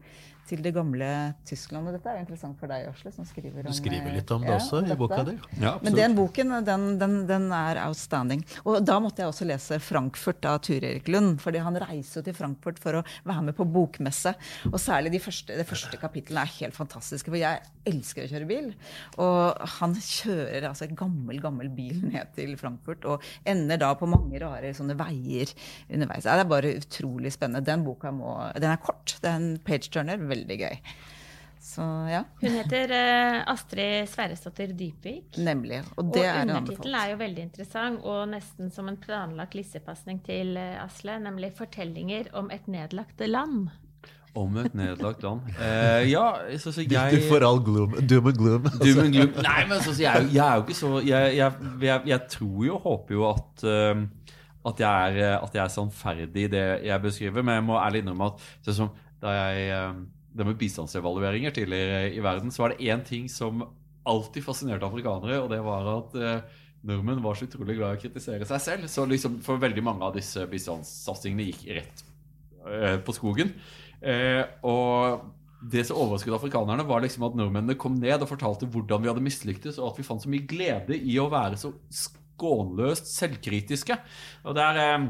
til 0.49 0.63
det 0.65 0.73
gamle 0.75 1.09
Tyskland. 1.47 1.87
Og 1.89 1.95
dette 1.95 2.09
er 2.09 2.19
jo 2.19 2.25
interessant 2.25 2.59
for 2.59 2.71
deg, 2.71 2.87
Asle, 2.89 3.11
som 3.15 3.27
skriver 3.27 3.63
om 3.63 3.71
Du 3.71 3.77
skriver 3.77 4.13
litt 4.15 4.31
om 4.33 4.45
det 4.45 4.53
ja, 4.53 4.59
også 4.59 4.81
i 4.81 4.87
dette. 4.87 4.97
boka 4.99 5.21
di. 5.27 5.35
Ja, 5.61 5.75
Men 5.83 5.97
den 5.97 6.15
boken 6.17 6.55
den, 6.65 6.85
den, 7.01 7.15
den 7.29 7.47
er 7.55 7.81
outstanding. 7.85 8.43
Og 8.65 8.79
da 8.85 8.99
måtte 9.03 9.23
jeg 9.23 9.31
også 9.31 9.47
lese 9.47 9.79
'Frankfurt' 9.79 10.47
av 10.49 10.61
Tur-Erik 10.65 11.07
Lund. 11.07 11.39
fordi 11.39 11.59
han 11.63 11.75
reiser 11.79 12.19
jo 12.19 12.25
til 12.25 12.33
Frankfurt 12.33 12.79
for 12.79 12.99
å 12.99 13.03
være 13.25 13.43
med 13.49 13.55
på 13.55 13.67
bokmesse. 13.69 14.33
Og 14.71 14.79
særlig 14.79 15.11
de 15.11 15.19
første, 15.19 15.55
det 15.55 15.67
første 15.67 15.97
kapitlene 15.97 16.41
er 16.41 16.55
helt 16.59 16.75
fantastiske. 16.75 17.29
For 17.29 17.37
jeg 17.37 17.61
elsker 17.85 18.25
å 18.25 18.31
kjøre 18.31 18.47
bil. 18.49 18.73
Og 19.17 19.69
han 19.79 19.93
kjører 19.95 20.67
altså 20.69 20.87
en 20.87 20.95
gammel, 20.95 21.39
gammel 21.41 21.69
bil 21.69 22.01
ned 22.05 22.33
til 22.35 22.55
Frankfurt 22.59 23.05
og 23.05 23.23
ender 23.45 23.77
da 23.77 23.93
på 23.97 24.09
mange 24.09 24.39
rare 24.41 24.73
sånne 24.73 24.97
veier 24.99 25.51
underveis. 25.89 26.25
Ja, 26.25 26.37
det 26.37 26.45
er 26.45 26.51
bare 26.53 26.75
utrolig 26.79 27.33
spennende. 27.35 27.65
Den 27.65 27.83
boka 27.85 28.11
må 28.11 28.37
Den 28.59 28.71
er 28.71 28.81
kort. 28.81 29.17
Det 29.21 29.29
er 29.29 29.35
en 29.39 29.57
page-turner. 29.65 30.17
Veldig 30.29 30.38
gøy. 30.47 30.77
Så 31.69 31.83
ja. 32.09 32.23
Hun 32.39 32.55
heter 32.55 32.91
uh, 32.95 33.51
Astrid 33.51 34.07
Sverresdatter 34.09 34.71
Dypvik. 34.73 35.37
Nemlig. 35.37 35.81
Og 35.97 36.07
Og 36.07 36.13
det 36.15 36.23
er 36.25 36.39
en 36.41 36.53
undertittelen 36.55 36.95
er 36.97 37.11
jo 37.11 37.19
veldig 37.19 37.43
interessant, 37.45 37.99
og 38.07 38.23
nesten 38.31 38.71
som 38.73 38.87
en 38.89 38.97
planlagt 38.97 39.57
lissepasning 39.59 40.23
til 40.25 40.57
uh, 40.57 40.85
Asle, 40.85 41.19
nemlig 41.21 41.51
'Fortellinger 41.59 42.31
om 42.33 42.49
et 42.51 42.67
nedlagt 42.67 43.21
land'. 43.21 43.69
Om 44.35 44.57
et 44.61 44.75
nedlagt 44.77 45.23
land. 45.23 45.41
Uh, 45.59 46.01
ja, 46.09 46.57
så, 46.57 46.71
så 46.71 46.81
Du 46.81 46.95
jeg 46.95 47.23
får 47.29 47.45
all 47.45 47.61
gloom, 47.65 47.95
doom 48.07 48.27
and 48.27 48.37
gloom. 48.37 48.63
Doom 48.63 49.03
and 49.05 49.13
gloom. 49.13 49.33
Nei, 49.43 49.65
men 49.67 49.81
så, 49.81 49.93
så 49.93 50.01
jeg, 50.01 50.29
jeg 50.33 50.45
er 50.47 50.55
jo 50.55 50.61
ikke 50.61 50.79
så 50.79 51.01
Jeg, 51.05 51.35
jeg, 51.37 51.53
jeg, 51.81 52.01
jeg 52.05 52.21
tror 52.29 52.65
jo, 52.65 52.77
håper 52.77 53.15
jo 53.15 53.29
at 53.29 53.65
uh, 53.65 54.07
at 54.69 54.79
jeg, 54.79 55.19
er, 55.19 55.37
at 55.39 55.53
jeg 55.55 55.63
er 55.63 55.71
sannferdig 55.71 56.43
i 56.43 56.51
det 56.51 56.63
jeg 56.83 57.01
beskriver, 57.01 57.41
men 57.41 57.55
jeg 57.55 57.63
må 57.63 57.77
ærlig 57.79 58.01
innrømme 58.03 58.25
at 58.33 58.41
sånn 58.65 58.75
som 58.75 58.89
da 59.19 59.33
jeg 59.35 59.69
eh, 59.75 59.99
Det 60.29 60.45
med 60.45 60.59
bistandsevalueringer 60.59 61.53
tidligere 61.55 62.09
i 62.13 62.21
verden, 62.23 62.51
så 62.53 62.63
var 62.63 62.73
det 62.73 62.85
én 62.85 63.01
ting 63.05 63.29
som 63.31 63.63
alltid 64.09 64.45
fascinerte 64.45 64.85
afrikanere, 64.85 65.39
og 65.41 65.49
det 65.51 65.59
var 65.65 65.87
at 65.91 66.15
eh, 66.17 66.59
nordmenn 66.87 67.23
var 67.23 67.37
så 67.37 67.47
utrolig 67.49 67.75
glad 67.79 67.95
i 67.95 67.99
å 67.99 68.03
kritisere 68.03 68.47
seg 68.47 68.61
selv. 68.63 68.91
Så 68.91 69.05
liksom 69.09 69.39
for 69.45 69.61
veldig 69.61 69.83
mange 69.85 70.05
av 70.05 70.15
disse 70.15 70.45
bistandssatsingene 70.49 71.49
gikk 71.49 71.65
rett 71.79 72.05
eh, 72.69 72.97
på 73.03 73.15
skogen. 73.17 73.51
Eh, 73.99 74.43
og 74.67 75.27
det 75.59 75.83
som 75.87 75.99
overrasket 75.99 76.37
afrikanerne, 76.37 76.85
var 76.87 77.03
liksom 77.03 77.25
at 77.27 77.35
nordmennene 77.35 77.77
kom 77.79 77.97
ned 77.99 78.23
og 78.23 78.31
fortalte 78.31 78.69
hvordan 78.71 79.03
vi 79.03 79.11
hadde 79.11 79.25
mislyktes, 79.25 79.79
og 79.81 79.91
at 79.91 79.99
vi 79.99 80.07
fant 80.07 80.23
så 80.23 80.31
mye 80.31 80.47
glede 80.47 80.95
i 80.95 81.17
å 81.19 81.27
være 81.31 81.59
så 81.59 81.73
skånløst 81.91 83.09
selvkritiske. 83.11 83.97
Og 84.47 84.55
det 84.55 84.69
er 84.69 85.09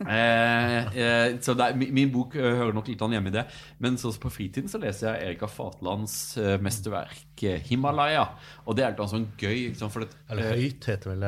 eh, 0.00 0.74
Eh, 0.94 1.38
så 1.42 1.54
er, 1.54 1.74
min, 1.78 1.92
min 1.94 2.12
bok 2.12 2.34
eh, 2.38 2.42
hører 2.58 2.74
nok 2.76 2.88
litt 2.90 3.00
hjemme 3.00 3.30
i 3.30 3.34
det. 3.34 3.44
Men 3.82 3.96
så 4.00 4.12
på 4.20 4.30
fritiden 4.32 4.70
så 4.70 4.80
leser 4.82 5.10
jeg 5.14 5.30
Erika 5.30 5.48
Fatlands 5.50 6.36
eh, 6.38 6.56
mesterverk 6.62 7.42
eh, 7.42 7.60
'Himalaya'. 7.62 8.28
Og 8.66 8.76
det 8.76 8.84
er 8.84 8.94
litt 8.94 9.10
sånn 9.10 9.28
gøy. 9.38 9.68
liksom. 9.72 9.90
For 9.90 10.04
det, 10.04 10.16
Eller 10.30 10.52
eh, 10.52 10.62
høyt, 10.64 10.88
heter 10.92 11.14
vel 11.14 11.26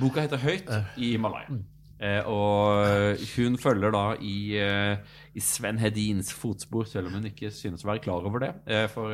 Boka 0.00 0.24
heter 0.24 0.42
'Høyt 0.42 0.72
i 0.96 1.12
Himalaya'. 1.16 1.60
Eh, 1.98 2.22
og 2.30 3.18
hun 3.34 3.58
følger 3.58 3.90
da 3.90 4.04
i, 4.22 4.54
i 5.34 5.40
Sven 5.42 5.78
Hedins 5.82 6.30
fotspor, 6.32 6.86
selv 6.86 7.10
om 7.10 7.18
hun 7.18 7.26
ikke 7.26 7.50
synes 7.50 7.82
å 7.82 7.90
være 7.90 8.04
klar 8.04 8.26
over 8.28 8.44
det. 8.44 8.52
For, 8.94 9.10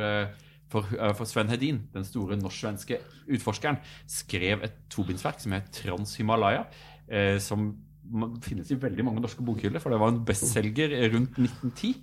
for, 0.69 0.91
for 1.17 1.25
Sven 1.25 1.49
Hedin, 1.49 1.87
den 1.93 2.05
store 2.05 2.37
norsk-svenske 2.37 2.99
utforskeren, 3.25 3.79
skrev 4.05 4.61
et 4.67 4.77
tobindsverk 4.93 5.41
som 5.41 5.57
het 5.57 5.71
'Trans-Himalaya'. 5.73 6.67
Eh, 7.05 7.37
som 7.37 7.75
man- 8.11 8.35
finnes 8.41 8.69
i 8.71 8.75
veldig 8.79 9.03
mange 9.05 9.21
norske 9.23 9.43
bokhyller, 9.45 9.79
for 9.81 9.89
det 9.93 9.99
var 9.99 10.11
en 10.13 10.23
bestselger 10.25 10.93
rundt 11.13 11.37
1910. 11.37 11.93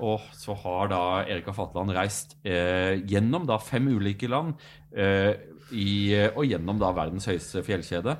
Og 0.00 0.20
så 0.36 0.54
har 0.62 0.88
da 0.92 1.00
Erika 1.26 1.52
Fatland 1.52 1.90
reist 1.96 2.36
eh, 2.44 3.00
gjennom 3.06 3.46
da 3.46 3.58
fem 3.58 3.88
ulike 3.88 4.28
land 4.30 4.54
eh, 4.96 5.34
i, 5.72 6.14
og 6.34 6.44
gjennom 6.46 6.78
da 6.80 6.92
verdens 6.96 7.26
høyeste 7.30 7.62
fjellkjede. 7.66 8.16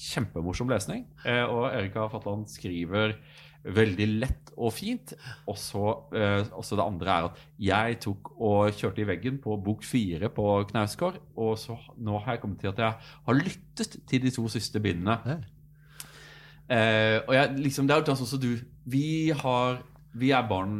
Kjempemorsom 0.00 0.68
lesning. 0.72 1.06
Eh, 1.24 1.44
og 1.44 1.68
Erika 1.74 2.06
Fatland 2.12 2.48
skriver 2.48 3.16
veldig 3.60 4.06
lett 4.22 4.50
og 4.56 4.72
fint. 4.72 5.12
Og 5.50 5.58
så 5.60 5.82
eh, 6.16 6.44
det 6.48 6.80
andre 6.84 7.12
er 7.12 7.28
at 7.28 7.40
jeg 7.60 7.98
tok 8.06 8.30
og 8.40 8.70
kjørte 8.72 9.02
i 9.04 9.08
veggen 9.10 9.36
på 9.42 9.58
bok 9.60 9.84
fire 9.84 10.30
på 10.32 10.46
Knausgård. 10.70 11.18
Og 11.36 11.58
så 11.60 11.76
nå 12.00 12.18
har 12.24 12.36
jeg 12.38 12.40
kommet 12.46 12.62
til 12.64 12.72
at 12.72 12.78
jeg 12.80 12.94
har 13.26 13.40
lyttet 13.40 13.98
til 14.08 14.22
de 14.24 14.32
to 14.32 14.46
siste 14.48 14.80
bindene. 14.80 15.18
Eh, 16.70 17.18
og 17.26 17.34
jeg, 17.34 17.56
liksom, 17.66 17.88
det 17.88 17.96
er 17.96 18.04
jo 18.04 18.14
også 18.14 18.38
du 18.38 18.52
Vi, 18.86 19.30
har, 19.34 19.80
vi 20.14 20.30
er 20.30 20.46
barn 20.48 20.76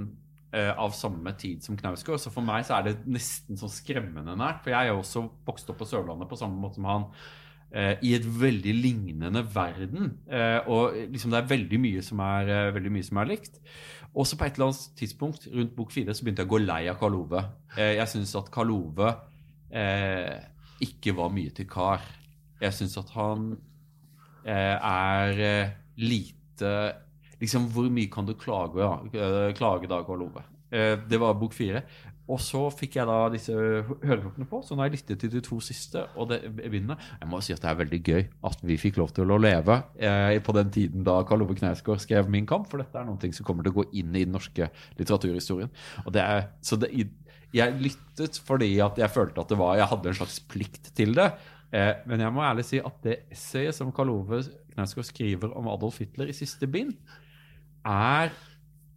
eh, 0.54 0.70
av 0.78 0.94
samme 0.94 1.32
tid 1.38 1.62
som 1.66 1.76
Knausgård, 1.78 2.20
så 2.22 2.30
for 2.30 2.46
meg 2.46 2.64
så 2.66 2.78
er 2.78 2.88
det 2.88 2.96
nesten 3.10 3.58
sånn 3.58 3.72
skremmende 3.74 4.36
nært. 4.38 4.62
For 4.64 4.70
jeg 4.74 4.86
er 4.86 4.92
jo 4.94 5.00
også 5.02 5.24
vokst 5.46 5.70
opp 5.70 5.80
på 5.82 5.88
Sørlandet 5.90 6.30
på 6.30 6.38
samme 6.38 6.58
måte 6.62 6.78
som 6.78 6.86
han. 6.90 7.06
eh, 7.72 7.96
I 8.02 8.14
et 8.16 8.26
veldig 8.26 8.74
lignende 8.74 9.44
verden. 9.54 10.16
Eh, 10.30 10.58
og 10.66 10.94
liksom 11.12 11.30
det 11.30 11.38
er 11.42 11.50
veldig 11.52 11.78
mye 11.82 12.02
som 12.02 12.22
er, 12.26 12.48
eh, 12.50 12.74
veldig 12.74 12.92
mye 12.96 13.06
som 13.06 13.18
er 13.22 13.30
likt. 13.30 13.60
Og 14.14 14.26
så 14.26 14.34
på 14.36 14.42
et 14.46 14.56
eller 14.58 14.70
annet 14.72 14.96
tidspunkt 14.98 15.46
rundt 15.54 15.76
bok 15.76 15.92
fire 15.94 16.14
så 16.14 16.24
begynte 16.24 16.42
jeg 16.42 16.50
å 16.50 16.54
gå 16.56 16.58
lei 16.64 16.80
av 16.90 16.98
Karl 16.98 17.14
Ove. 17.14 17.44
Eh, 17.76 17.94
jeg 18.00 18.08
syns 18.10 18.34
at 18.38 18.50
Karl 18.50 18.72
Ove 18.74 19.12
eh, 19.70 20.38
ikke 20.82 21.14
var 21.14 21.30
mye 21.30 21.50
til 21.54 21.68
kar. 21.70 22.02
Jeg 22.60 22.74
syns 22.74 22.96
at 22.98 23.10
han 23.14 23.52
eh, 23.54 23.58
er 24.48 25.44
eh, 25.46 25.72
lite 26.00 26.74
Liksom, 27.40 27.70
hvor 27.72 27.86
mye 27.88 28.10
kan 28.12 28.26
du 28.28 28.34
klage, 28.36 28.76
da, 28.76 28.98
eh, 29.16 29.54
klage 29.56 29.88
da, 29.88 30.02
Karl 30.04 30.26
Ove? 30.26 30.42
Eh, 30.70 30.98
det 31.08 31.18
var 31.18 31.38
bok 31.40 31.54
fire. 31.56 31.80
Og 32.30 32.38
så 32.38 32.60
fikk 32.70 33.00
jeg 33.00 33.08
da 33.08 33.16
disse 33.32 33.54
høreklokkene 33.54 34.46
på, 34.46 34.60
så 34.62 34.76
nå 34.76 34.84
har 34.84 34.90
jeg 34.90 35.00
lyttet 35.00 35.22
til 35.22 35.32
de 35.32 35.40
to 35.42 35.58
siste. 35.64 36.04
og 36.14 36.28
det 36.30 36.42
begynner. 36.54 37.00
Jeg 37.18 37.28
må 37.28 37.40
si 37.42 37.52
at 37.52 37.62
det 37.62 37.70
er 37.70 37.80
veldig 37.80 38.02
gøy 38.06 38.22
at 38.46 38.62
vi 38.62 38.76
fikk 38.78 39.00
lov 39.00 39.10
til 39.16 39.30
å 39.30 39.38
leve 39.40 39.80
eh, 39.98 40.38
på 40.38 40.54
den 40.54 40.70
tiden 40.70 41.02
da 41.06 41.22
Karl 41.26 41.42
Ove 41.42 41.56
Knausgård 41.58 41.98
skrev 41.98 42.28
'Min 42.28 42.46
kamp', 42.46 42.68
for 42.70 42.78
dette 42.78 42.94
er 42.94 43.04
noe 43.04 43.32
som 43.32 43.44
kommer 43.44 43.64
til 43.64 43.72
å 43.72 43.82
gå 43.82 43.88
inn 43.98 44.14
i 44.14 44.24
den 44.24 44.32
norske 44.32 44.70
litteraturhistorien. 44.98 45.70
Og 46.06 46.12
det 46.12 46.22
er, 46.22 46.46
så 46.62 46.76
det, 46.76 46.92
jeg 47.52 47.82
lyttet 47.82 48.38
fordi 48.46 48.78
at 48.78 48.98
jeg 48.98 49.10
følte 49.10 49.40
at 49.40 49.48
det 49.48 49.58
var, 49.58 49.76
jeg 49.76 49.90
hadde 49.90 50.08
en 50.08 50.20
slags 50.20 50.38
plikt 50.40 50.94
til 50.94 51.14
det. 51.14 51.32
Eh, 51.72 51.92
men 52.06 52.20
jeg 52.24 52.32
må 52.34 52.42
ærlig 52.42 52.64
si 52.66 52.80
at 52.82 52.96
det 53.04 53.18
essayet 53.30 53.74
som 53.76 53.92
Karl 53.94 54.10
Ove 54.10 54.42
Knausgård 54.74 55.06
skriver 55.06 55.52
om 55.56 55.68
Adolf 55.70 55.98
Hitler 56.02 56.30
i 56.30 56.34
siste 56.34 56.66
bind, 56.66 56.94
er 57.86 58.30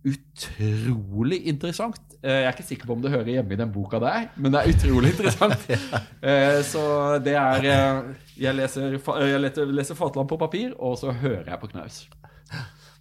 utrolig 0.03 1.37
interessant. 1.47 1.99
Eh, 2.23 2.31
Jeg 2.41 2.47
er 2.47 2.51
ikke 2.55 2.65
sikker 2.67 2.89
på 2.89 2.95
om 2.97 3.01
det 3.03 3.11
hører 3.13 3.29
hjemme 3.37 3.53
i 3.55 3.59
den 3.59 3.71
boka 3.71 3.99
der, 4.03 4.25
men 4.35 4.51
det 4.55 4.61
er 4.63 4.73
utrolig 4.73 5.11
interessant. 5.13 5.69
Eh, 5.69 6.59
Så 6.67 6.83
det 7.23 7.35
er 7.39 7.67
eh, 7.69 8.11
Jeg 8.41 8.55
leser, 8.57 8.97
jeg 8.97 9.69
leser 9.77 9.95
Fatland 9.95 10.27
på 10.29 10.37
papir, 10.41 10.73
og 10.79 10.97
så 10.99 11.11
hører 11.11 11.45
jeg 11.53 11.59
på 11.61 11.67
Knaus. 11.71 12.03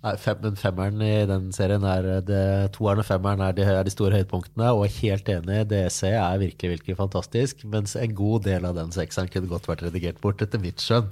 Nei, 0.02 0.16
fem, 0.18 0.48
femmeren 0.58 1.02
i 1.06 1.12
den 1.30 1.52
serien 1.54 1.84
er 1.86 2.08
det, 2.26 2.42
Toeren 2.74 3.04
og 3.04 3.06
femmeren 3.06 3.44
er 3.46 3.54
de, 3.54 3.62
er 3.62 3.84
de 3.86 3.92
store 3.94 4.18
høydepunktene. 4.18 4.72
Og 4.74 4.90
helt 4.98 5.30
enig, 5.30 5.60
DC 5.70 6.10
er 6.10 6.42
virkelig 6.42 6.72
virkelig 6.76 6.98
fantastisk. 6.98 7.62
Mens 7.70 7.94
en 7.94 8.16
god 8.18 8.48
del 8.48 8.66
av 8.66 8.74
den 8.80 8.90
sekseren 8.94 9.30
kunne 9.30 9.50
godt 9.52 9.70
vært 9.70 9.86
redigert 9.86 10.18
bort, 10.24 10.42
etter 10.42 10.62
mitt 10.62 10.82
skjønn. 10.82 11.06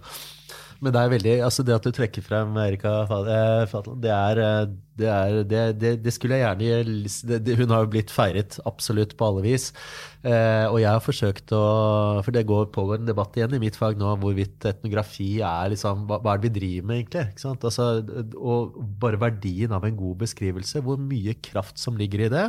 Men 0.80 0.94
det 0.94 1.00
er 1.00 1.10
veldig, 1.12 1.32
altså 1.44 1.64
det 1.66 1.74
at 1.76 1.84
du 1.84 1.92
trekker 1.92 2.24
frem 2.24 2.54
Erika 2.56 3.02
eh, 3.04 3.64
Fatland, 3.68 4.00
det 4.00 4.12
er, 4.14 4.38
eh, 4.40 4.70
det, 4.96 5.08
er 5.12 5.34
det, 5.76 5.90
det, 6.06 6.14
skulle 6.16 6.38
jeg 6.38 6.46
gjerne 6.46 7.40
det, 7.44 7.56
Hun 7.60 7.74
har 7.74 7.84
jo 7.84 7.90
blitt 7.92 8.12
feiret 8.12 8.56
absolutt 8.68 9.12
på 9.20 9.28
alle 9.28 9.44
vis. 9.44 9.68
Eh, 10.20 10.66
og 10.68 10.76
jeg 10.82 10.90
har 10.90 11.00
forsøkt 11.00 11.52
å 11.56 11.60
For 12.20 12.28
det 12.36 12.42
går 12.44 12.66
pågår 12.74 12.98
en 12.98 13.06
debatt 13.08 13.38
igjen 13.38 13.54
i 13.56 13.60
mitt 13.62 13.78
fag 13.80 13.96
nå 13.96 14.10
hvorvidt 14.20 14.66
etnografi 14.68 15.38
er 15.40 15.70
liksom 15.72 16.02
Hva, 16.10 16.18
hva 16.20 16.34
er 16.34 16.42
det 16.42 16.50
vi 16.50 16.58
driver 16.58 16.90
med, 16.90 16.98
egentlig? 17.00 17.46
Altså, 17.48 17.86
og 18.36 18.76
bare 19.00 19.20
verdien 19.22 19.72
av 19.72 19.86
en 19.88 19.96
god 19.96 20.20
beskrivelse, 20.26 20.84
hvor 20.84 21.00
mye 21.00 21.38
kraft 21.40 21.80
som 21.80 21.96
ligger 21.96 22.26
i 22.26 22.32
det, 22.32 22.46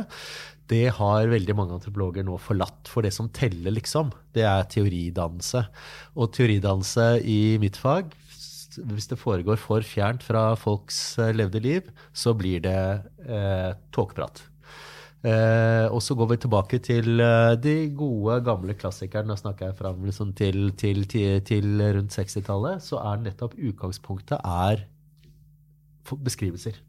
det 0.68 0.84
har 0.98 1.32
veldig 1.32 1.56
mange 1.56 1.78
antropologer 1.78 2.26
nå 2.28 2.36
forlatt. 2.40 2.90
For 2.92 3.04
det 3.04 3.14
som 3.16 3.32
teller, 3.32 3.72
liksom, 3.72 4.12
det 4.36 4.44
er 4.48 4.68
teoridannelse. 4.72 5.64
Og 6.16 6.32
teoridannelse 6.36 7.14
i 7.24 7.56
mitt 7.62 7.80
fag 7.80 8.12
hvis 8.80 9.10
det 9.10 9.20
foregår 9.20 9.58
for 9.60 9.84
fjernt 9.84 10.22
fra 10.24 10.52
folks 10.56 11.18
eh, 11.20 11.34
levde 11.36 11.60
liv, 11.60 11.90
så 12.12 12.32
blir 12.36 12.62
det 12.64 12.78
eh, 13.26 13.72
tåkeprat. 13.92 14.44
Eh, 15.22 15.86
og 15.86 16.00
så 16.02 16.16
går 16.18 16.32
vi 16.32 16.38
tilbake 16.42 16.78
til 16.82 17.22
eh, 17.22 17.54
de 17.62 17.74
gode, 17.94 18.40
gamle 18.46 18.74
klassikerne. 18.78 19.30
Nå 19.30 19.38
snakker 19.38 19.70
jeg 19.70 19.78
fram 19.78 20.00
liksom 20.06 20.32
til, 20.38 20.72
til, 20.78 21.04
til, 21.10 21.42
til 21.46 21.84
rundt 21.98 22.16
60-tallet. 22.16 22.82
Så 22.82 22.98
er 22.98 23.22
nettopp 23.22 23.54
utgangspunktet 23.58 24.40
er 24.42 24.86
beskrivelser. 26.26 26.80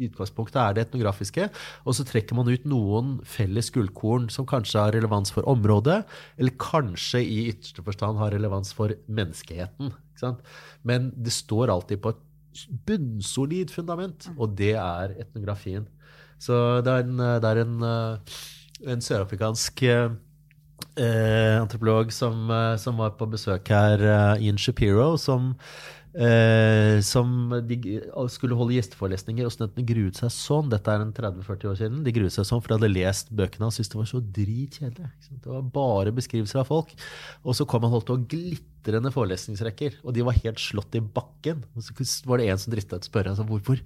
Utgangspunktet 0.00 0.58
er 0.60 0.76
det 0.76 0.84
etnografiske, 0.86 1.48
og 1.84 1.96
så 1.96 2.04
trekker 2.08 2.36
man 2.36 2.48
ut 2.48 2.64
noen 2.68 3.18
felles 3.28 3.68
gullkorn 3.74 4.30
som 4.32 4.48
kanskje 4.48 4.80
har 4.80 4.94
relevans 4.96 5.32
for 5.34 5.44
området, 5.48 5.98
eller 6.40 6.56
kanskje 6.60 7.20
i 7.20 7.42
ytterste 7.52 7.84
forstand 7.84 8.20
har 8.20 8.32
relevans 8.32 8.72
for 8.76 8.94
menneskeheten. 9.08 9.92
Men 10.88 11.10
det 11.16 11.34
står 11.36 11.72
alltid 11.72 12.00
på 12.00 12.14
et 12.14 12.26
bunnsolid 12.88 13.72
fundament, 13.72 14.30
og 14.36 14.56
det 14.58 14.74
er 14.80 15.16
etnografien. 15.20 15.86
Så 16.40 16.80
det 16.86 16.92
er 16.96 17.04
en, 17.04 17.20
det 17.20 17.52
er 17.52 17.62
en, 17.66 17.86
en 18.94 19.04
sørafrikansk 19.04 19.84
eh, 20.96 21.60
antropolog 21.60 22.12
som, 22.12 22.50
eh, 22.50 22.76
som, 22.76 22.96
var 22.96 23.10
på 23.10 23.26
besøk 23.26 23.68
her, 23.68 24.00
eh, 24.00 24.44
Ian 24.46 24.58
Shapiro, 24.58 25.16
som 25.16 25.54
Eh, 26.10 26.98
som 27.06 27.52
de 27.68 27.76
skulle 28.34 28.56
holde 28.58 28.74
gjesteforelesninger, 28.74 29.46
og 29.46 29.52
studentene 29.54 29.86
gruet 29.86 30.18
seg 30.18 30.32
sånn. 30.34 30.66
Dette 30.72 30.90
er 30.90 31.04
en 31.04 31.12
30-40 31.14 31.70
år 31.70 31.76
siden. 31.78 32.00
De 32.02 32.14
gruet 32.16 32.34
seg 32.34 32.48
sånn, 32.48 32.58
for 32.58 32.72
de 32.72 32.80
hadde 32.80 32.90
lest 32.90 33.30
bøkene 33.30 33.68
og 33.68 33.76
syntes 33.76 33.92
det 33.92 34.00
var 34.00 34.08
så 34.10 34.22
dritkjedelig. 34.40 35.10
Det 35.30 35.52
var 35.52 35.68
bare 35.76 36.14
beskrivelser 36.16 36.64
av 36.64 36.66
folk. 36.66 36.90
Og 37.44 37.54
så 37.54 37.66
kom 37.70 37.86
han 37.86 37.94
holdt 37.94 38.10
og 38.10 38.26
glitte 38.26 38.66
glitrende 38.80 39.12
forelesningsrekker, 39.12 40.00
og 40.04 40.14
de 40.14 40.24
var 40.24 40.36
helt 40.40 40.60
slått 40.60 40.94
i 40.96 41.00
bakken. 41.00 41.62
Og 41.76 41.84
så 41.84 41.94
var 42.28 42.40
det 42.40 42.48
en 42.50 42.58
som 42.58 42.72
drista 42.72 42.96
å 42.96 43.04
spørre 43.04 43.32
altså, 43.32 43.44
hvorfor. 43.44 43.80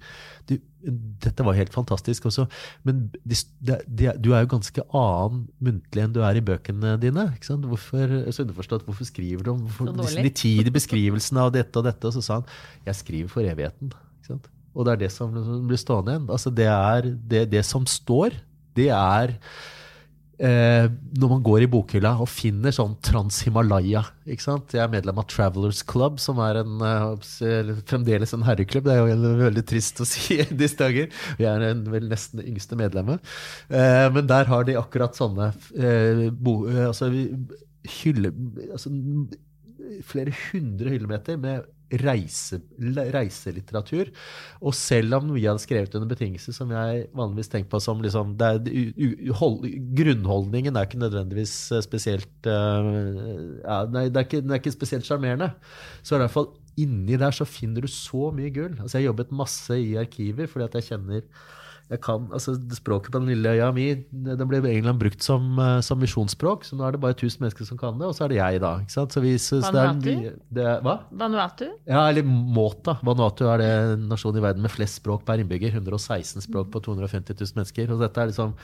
Du, 0.47 0.55
dette 1.23 1.43
var 1.45 1.57
helt 1.57 1.73
fantastisk 1.73 2.27
også, 2.29 2.47
men 2.85 3.09
de, 3.23 3.35
de, 3.59 4.11
du 4.21 4.31
er 4.33 4.45
jo 4.45 4.51
ganske 4.55 4.85
annen 4.95 5.45
muntlig 5.59 6.03
enn 6.03 6.15
du 6.15 6.21
er 6.23 6.37
i 6.37 6.43
bøkene 6.45 6.95
dine. 7.01 7.27
ikke 7.35 7.49
sant? 7.49 7.67
Hvorfor, 7.69 8.17
så 8.31 8.45
underforstått, 8.45 8.85
hvorfor 8.87 9.09
skriver 9.09 9.45
du 9.45 9.53
om 9.55 9.63
hvorfor, 9.65 9.91
disse 10.01 10.25
nitide 10.25 10.73
beskrivelsene 10.75 11.45
av 11.47 11.53
dette 11.55 11.81
og 11.81 11.87
dette? 11.87 12.09
Og 12.09 12.15
så 12.17 12.25
sa 12.25 12.41
han 12.41 12.49
jeg 12.87 13.01
skriver 13.01 13.31
for 13.31 13.47
evigheten. 13.47 13.93
ikke 14.19 14.33
sant? 14.33 14.51
Og 14.75 14.85
det 14.85 14.95
er 14.95 15.05
det 15.05 15.13
som 15.15 15.31
blir 15.67 15.79
stående 15.79 16.15
igjen. 16.15 16.29
Altså, 16.35 16.51
det, 16.51 16.67
er, 16.67 17.09
det, 17.31 17.47
det 17.53 17.63
som 17.67 17.87
står, 17.87 18.35
det 18.75 18.91
er 18.91 19.37
eh, 20.39 20.87
når 21.15 21.31
man 21.31 21.43
går 21.45 21.65
i 21.65 21.69
bokhylla 21.71 22.15
og 22.23 22.29
finner 22.31 22.73
sånn 22.75 22.95
Trans-Himalaya. 23.05 24.03
Jeg 24.27 24.39
er 24.41 24.91
medlem 24.91 25.21
av 25.21 25.27
Travelers 25.31 25.81
Club, 25.87 26.19
som 26.23 26.39
er 26.43 26.61
en, 26.61 26.81
eh, 26.81 27.73
fremdeles 27.87 28.35
en 28.35 28.45
herreklubb. 28.47 28.87
Det 28.87 28.95
er 28.95 29.03
jo 29.03 29.33
veldig 29.43 29.65
trist 29.67 30.01
å 30.01 30.07
si 30.13 30.41
disse 30.51 30.79
dager. 30.81 31.11
Jeg 31.41 31.49
er 31.51 31.67
en, 31.71 31.85
vel 31.91 32.09
nesten 32.11 32.41
det 32.41 32.49
yngste 32.51 32.79
medlemmet. 32.79 33.23
Eh, 33.69 34.07
men 34.15 34.27
der 34.29 34.49
har 34.51 34.67
de 34.67 34.79
akkurat 34.79 35.17
sånne 35.17 35.51
eh, 35.75 36.27
bo, 36.31 36.63
eh, 36.69 36.87
altså, 36.89 37.11
hylle, 38.01 38.33
altså, 38.71 38.91
flere 40.05 40.33
hundre 40.49 40.95
hyllemeter 40.95 41.37
med 41.39 41.65
reise, 42.01 42.59
reiselitteratur. 43.13 44.09
Og 44.61 44.75
selv 44.77 45.17
om 45.19 45.31
vi 45.35 45.45
hadde 45.45 45.61
skrevet 45.63 45.95
under 45.97 46.09
betingelser 46.09 46.55
som 46.55 46.71
jeg 46.73 47.07
vanligvis 47.15 47.51
tenker 47.51 47.69
på 47.71 47.81
som 47.83 48.01
liksom, 48.03 48.35
er, 48.41 48.61
hold, 49.37 49.65
Grunnholdningen 49.97 50.75
er 50.75 50.87
ikke 50.87 51.01
nødvendigvis 51.01 51.55
eh, 51.75 51.83
spesielt 51.85 52.49
uh, 52.49 52.89
ja, 53.61 53.83
nei, 53.91 54.07
er 54.09 54.25
ikke, 54.25 54.41
den 54.41 54.53
er 54.53 54.61
ikke 54.61 54.75
spesielt 54.75 55.07
sjarmerende. 55.07 55.51
Så 56.01 56.17
i 56.17 56.23
hvert 56.23 56.33
fall 56.33 56.51
inni 56.81 57.19
der 57.19 57.35
så 57.35 57.47
finner 57.47 57.85
du 57.85 57.91
så 57.91 58.31
mye 58.35 58.51
gull. 58.53 58.73
Altså 58.79 58.97
Jeg 58.97 59.05
har 59.05 59.11
jobbet 59.11 59.35
masse 59.35 59.77
i 59.79 59.95
arkiver 59.99 60.49
fordi 60.51 60.67
at 60.67 60.79
jeg 60.79 60.89
kjenner 60.91 61.27
jeg 61.85 62.01
kan, 62.01 62.23
altså 62.33 62.55
Språket 62.73 63.13
på 63.13 63.19
den 63.21 63.29
lille 63.29 63.51
øya 63.53 63.67
mi 63.75 63.85
den 64.09 64.47
ble 64.49 64.57
i 64.65 64.77
England 64.79 64.97
brukt 65.01 65.21
som, 65.21 65.53
uh, 65.59 65.77
som 65.85 65.99
misjonsspråk. 66.01 66.65
Så 66.65 66.77
nå 66.77 66.85
er 66.87 66.95
det 66.95 67.01
bare 67.03 67.13
1000 67.13 67.43
mennesker 67.43 67.67
som 67.67 67.77
kan 67.77 67.99
det, 67.99 68.07
og 68.09 68.15
så 68.17 68.25
er 68.25 68.33
det 68.33 68.39
jeg, 68.39 68.61
da. 68.63 68.71
ikke 68.81 68.95
sant? 68.95 69.13
Så 69.13 69.21
vi, 69.21 69.35
Vanuatu? 69.37 70.07
Det 70.07 70.15
er, 70.15 70.39
det 70.57 70.65
er, 70.65 70.79
hva? 70.85 70.95
Vanuatu? 71.13 71.67
Ja, 71.85 72.07
eller 72.09 72.25
Måta. 72.25 72.97
Vanuatu 73.05 73.45
er 73.51 73.61
det 73.61 73.69
nasjonen 74.01 74.41
i 74.41 74.45
verden 74.47 74.65
med 74.65 74.73
flest 74.73 74.97
språk 75.01 75.25
per 75.27 75.43
innbygger. 75.43 75.77
116 75.77 76.47
språk 76.47 76.71
på 76.73 76.81
250 76.87 77.37
000 77.37 77.59
mennesker. 77.59 77.93
og 77.93 78.01
dette 78.01 78.23
er 78.23 78.31
liksom, 78.31 78.55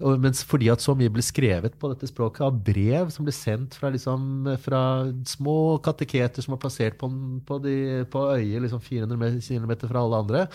og, 0.00 0.16
Mens 0.24 0.40
fordi 0.48 0.72
at 0.72 0.84
så 0.84 0.96
mye 0.96 1.12
ble 1.12 1.24
skrevet 1.24 1.76
på 1.76 1.92
dette 1.92 2.08
språket 2.08 2.46
av 2.48 2.56
brev 2.64 3.12
som 3.12 3.28
ble 3.28 3.36
sendt 3.36 3.76
fra, 3.76 3.92
liksom, 3.92 4.48
fra 4.64 4.82
små 5.28 5.58
kateketer 5.84 6.44
som 6.44 6.56
var 6.56 6.62
plassert 6.64 6.96
på, 7.00 7.12
på, 7.44 7.60
de, 7.60 7.76
på 8.10 8.24
øyer 8.38 8.64
liksom 8.64 8.80
400 8.84 9.36
km 9.44 9.76
fra 9.84 10.04
alle 10.06 10.24
andre, 10.24 10.46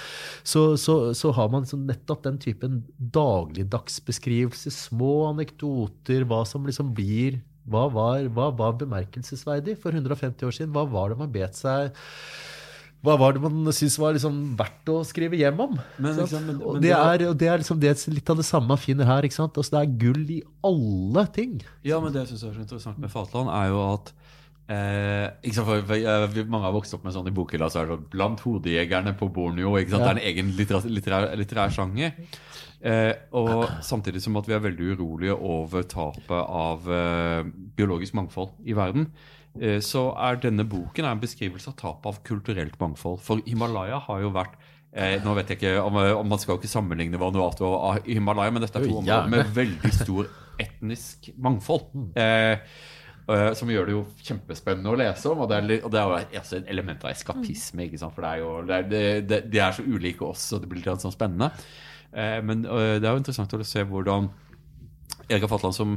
så, 0.41 0.71
så, 0.79 1.13
så 1.17 1.31
har 1.35 1.53
man 1.53 1.65
liksom 1.65 1.85
nettopp 1.85 2.14
nettopp 2.15 2.23
den 2.23 2.39
typen 2.39 2.81
dagligdagsbeskrivelse, 2.97 4.71
små 4.71 5.29
anekdoter, 5.33 6.25
hva 6.25 6.45
som 6.47 6.65
liksom 6.65 6.93
blir 6.95 7.41
hva 7.65 7.87
var, 7.89 8.27
hva 8.29 8.51
var 8.53 8.75
bemerkelsesverdig 8.77 9.79
for 9.81 9.91
150 9.91 10.45
år 10.45 10.53
siden? 10.53 10.73
Hva 10.73 10.85
var 10.85 11.09
det 11.09 11.17
man 11.17 11.31
bet 11.33 11.57
seg 11.57 11.95
hva 13.05 13.19
var 13.21 13.35
det 13.35 13.41
man 13.43 13.67
syntes 13.69 13.99
var 14.01 14.15
liksom 14.15 14.37
verdt 14.57 14.89
å 14.89 14.95
skrive 15.05 15.37
hjem 15.37 15.59
om? 15.61 15.75
Men, 16.01 16.15
liksom, 16.17 16.45
men, 16.47 16.61
og 16.65 16.79
det 16.81 16.89
er, 16.89 17.23
og 17.29 17.35
det 17.37 17.49
er, 17.51 17.61
liksom, 17.61 17.77
det 17.77 17.91
litt 18.09 18.31
av 18.33 18.39
det 18.39 18.45
samme 18.47 18.71
man 18.71 18.81
finner 18.81 19.05
her. 19.05 19.27
ikke 19.27 19.37
sant? 19.37 19.59
Altså, 19.61 19.75
det 19.75 19.81
er 19.83 19.99
gull 20.01 20.23
i 20.33 20.39
alle 20.65 21.25
ting. 21.35 21.59
Ja, 21.85 21.99
men 22.01 22.15
det 22.15 22.23
jeg 22.23 22.31
syns 22.31 22.47
er 22.47 22.55
så 22.55 22.63
interessant 22.63 22.97
med 22.97 23.13
Fatland, 23.13 23.51
er 23.53 23.69
jo 23.69 23.83
at 23.91 24.09
Eh, 24.65 25.51
for, 25.53 25.83
for, 25.85 26.39
Mange 26.49 26.65
har 26.65 26.73
vokst 26.73 26.95
opp 26.97 27.03
med 27.05 27.13
sånn 27.13 27.29
i 27.29 27.35
bokhylla. 27.35 27.69
Så 27.69 27.81
er 27.81 27.87
det 27.87 27.95
sånn, 27.95 28.09
Blant 28.13 28.41
hodejegerne 28.45 29.13
på 29.19 29.29
Borneo. 29.33 29.75
Ja. 29.77 29.85
Det 29.85 30.01
er 30.01 30.11
en 30.15 30.25
egen 30.31 30.51
litterær, 30.57 30.89
litterær, 30.89 31.29
litterær 31.37 31.73
sjanger. 31.73 32.15
Eh, 32.85 33.13
og 33.33 33.65
samtidig 33.85 34.21
som 34.21 34.35
at 34.37 34.49
vi 34.49 34.53
er 34.57 34.61
veldig 34.61 34.91
urolige 34.93 35.35
over 35.35 35.85
tapet 35.89 36.35
av 36.37 36.85
eh, 36.91 37.47
biologisk 37.77 38.17
mangfold 38.17 38.53
i 38.67 38.75
verden, 38.77 39.07
eh, 39.57 39.79
så 39.81 40.11
er 40.27 40.41
denne 40.43 40.67
boken 40.69 41.07
en 41.09 41.21
beskrivelse 41.21 41.71
av 41.71 41.79
tapet 41.79 42.11
av 42.11 42.21
kulturelt 42.27 42.77
mangfold. 42.81 43.21
For 43.25 43.41
Himalaya 43.47 44.01
har 44.05 44.21
jo 44.21 44.33
vært 44.35 44.57
eh, 44.93 45.17
nå 45.23 45.33
vet 45.37 45.53
jeg 45.53 45.61
ikke 45.61 45.77
om, 45.81 45.97
om 46.21 46.29
Man 46.29 46.41
skal 46.41 46.55
jo 46.55 46.61
ikke 46.61 46.73
sammenligne 46.75 47.21
Vanuatu 47.21 47.65
og 47.69 48.05
Himalaya, 48.05 48.53
men 48.53 48.65
dette 48.65 48.81
er 48.81 48.85
to 48.85 48.99
områder 49.01 49.33
med 49.33 49.55
veldig 49.55 49.93
stor 49.95 50.29
etnisk 50.61 51.31
mangfold. 51.37 51.89
Mm. 51.95 52.11
Eh, 52.19 52.59
som 53.25 53.69
gjør 53.71 53.87
det 53.87 53.93
jo 53.95 54.03
kjempespennende 54.21 54.91
å 54.91 54.97
lese 54.99 55.29
om. 55.31 55.43
Og 55.43 55.49
det 55.49 55.57
er, 55.57 55.83
og 55.85 55.91
det 55.93 55.99
er 56.01 56.09
jo 56.09 56.39
altså 56.41 56.59
et 56.59 56.71
element 56.71 57.05
av 57.05 57.11
eskapisme. 57.11 57.87
For 58.03 58.21
det 58.21 58.31
er 58.31 58.41
jo, 58.43 58.49
det 58.69 58.77
er, 58.77 59.21
det, 59.25 59.39
de 59.49 59.61
er 59.61 59.75
så 59.75 59.85
ulike 59.85 60.27
oss, 60.27 60.47
og 60.53 60.61
det 60.61 60.69
blir 60.69 60.83
litt 60.83 61.05
sånn 61.05 61.15
spennende. 61.15 61.49
Uh, 62.13 62.39
men 62.45 62.65
uh, 62.69 62.95
det 62.99 63.07
er 63.07 63.11
jo 63.11 63.23
interessant 63.23 63.55
å 63.57 63.65
se 63.65 63.85
hvordan 63.89 64.29
Erika 65.25 65.47
Fatland, 65.49 65.73
som, 65.73 65.95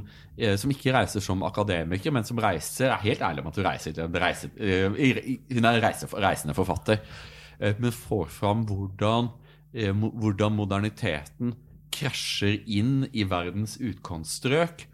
som, 0.57 0.71
ikke 0.73 0.93
reiser 0.95 1.21
som 1.21 1.43
akademiker, 1.45 2.12
men 2.17 2.25
som 2.25 2.38
reiser 2.41 2.95
er 2.95 3.03
helt 3.03 3.25
ærlig 3.27 3.43
om 3.43 3.51
at 3.51 3.59
hun 3.59 3.67
reiser, 3.67 3.99
reiser 4.14 4.53
Hun 4.57 5.69
er 5.69 5.81
reise, 5.85 6.09
reisende 6.17 6.55
forfatter. 6.57 7.03
men 7.77 7.93
får 7.93 8.31
fram 8.33 8.62
hvordan, 8.64 9.29
hvordan 9.75 10.57
moderniteten 10.57 11.53
krasjer 11.93 12.62
inn 12.64 13.03
i 13.12 13.27
verdens 13.29 13.77
utkantstrøk 13.77 14.87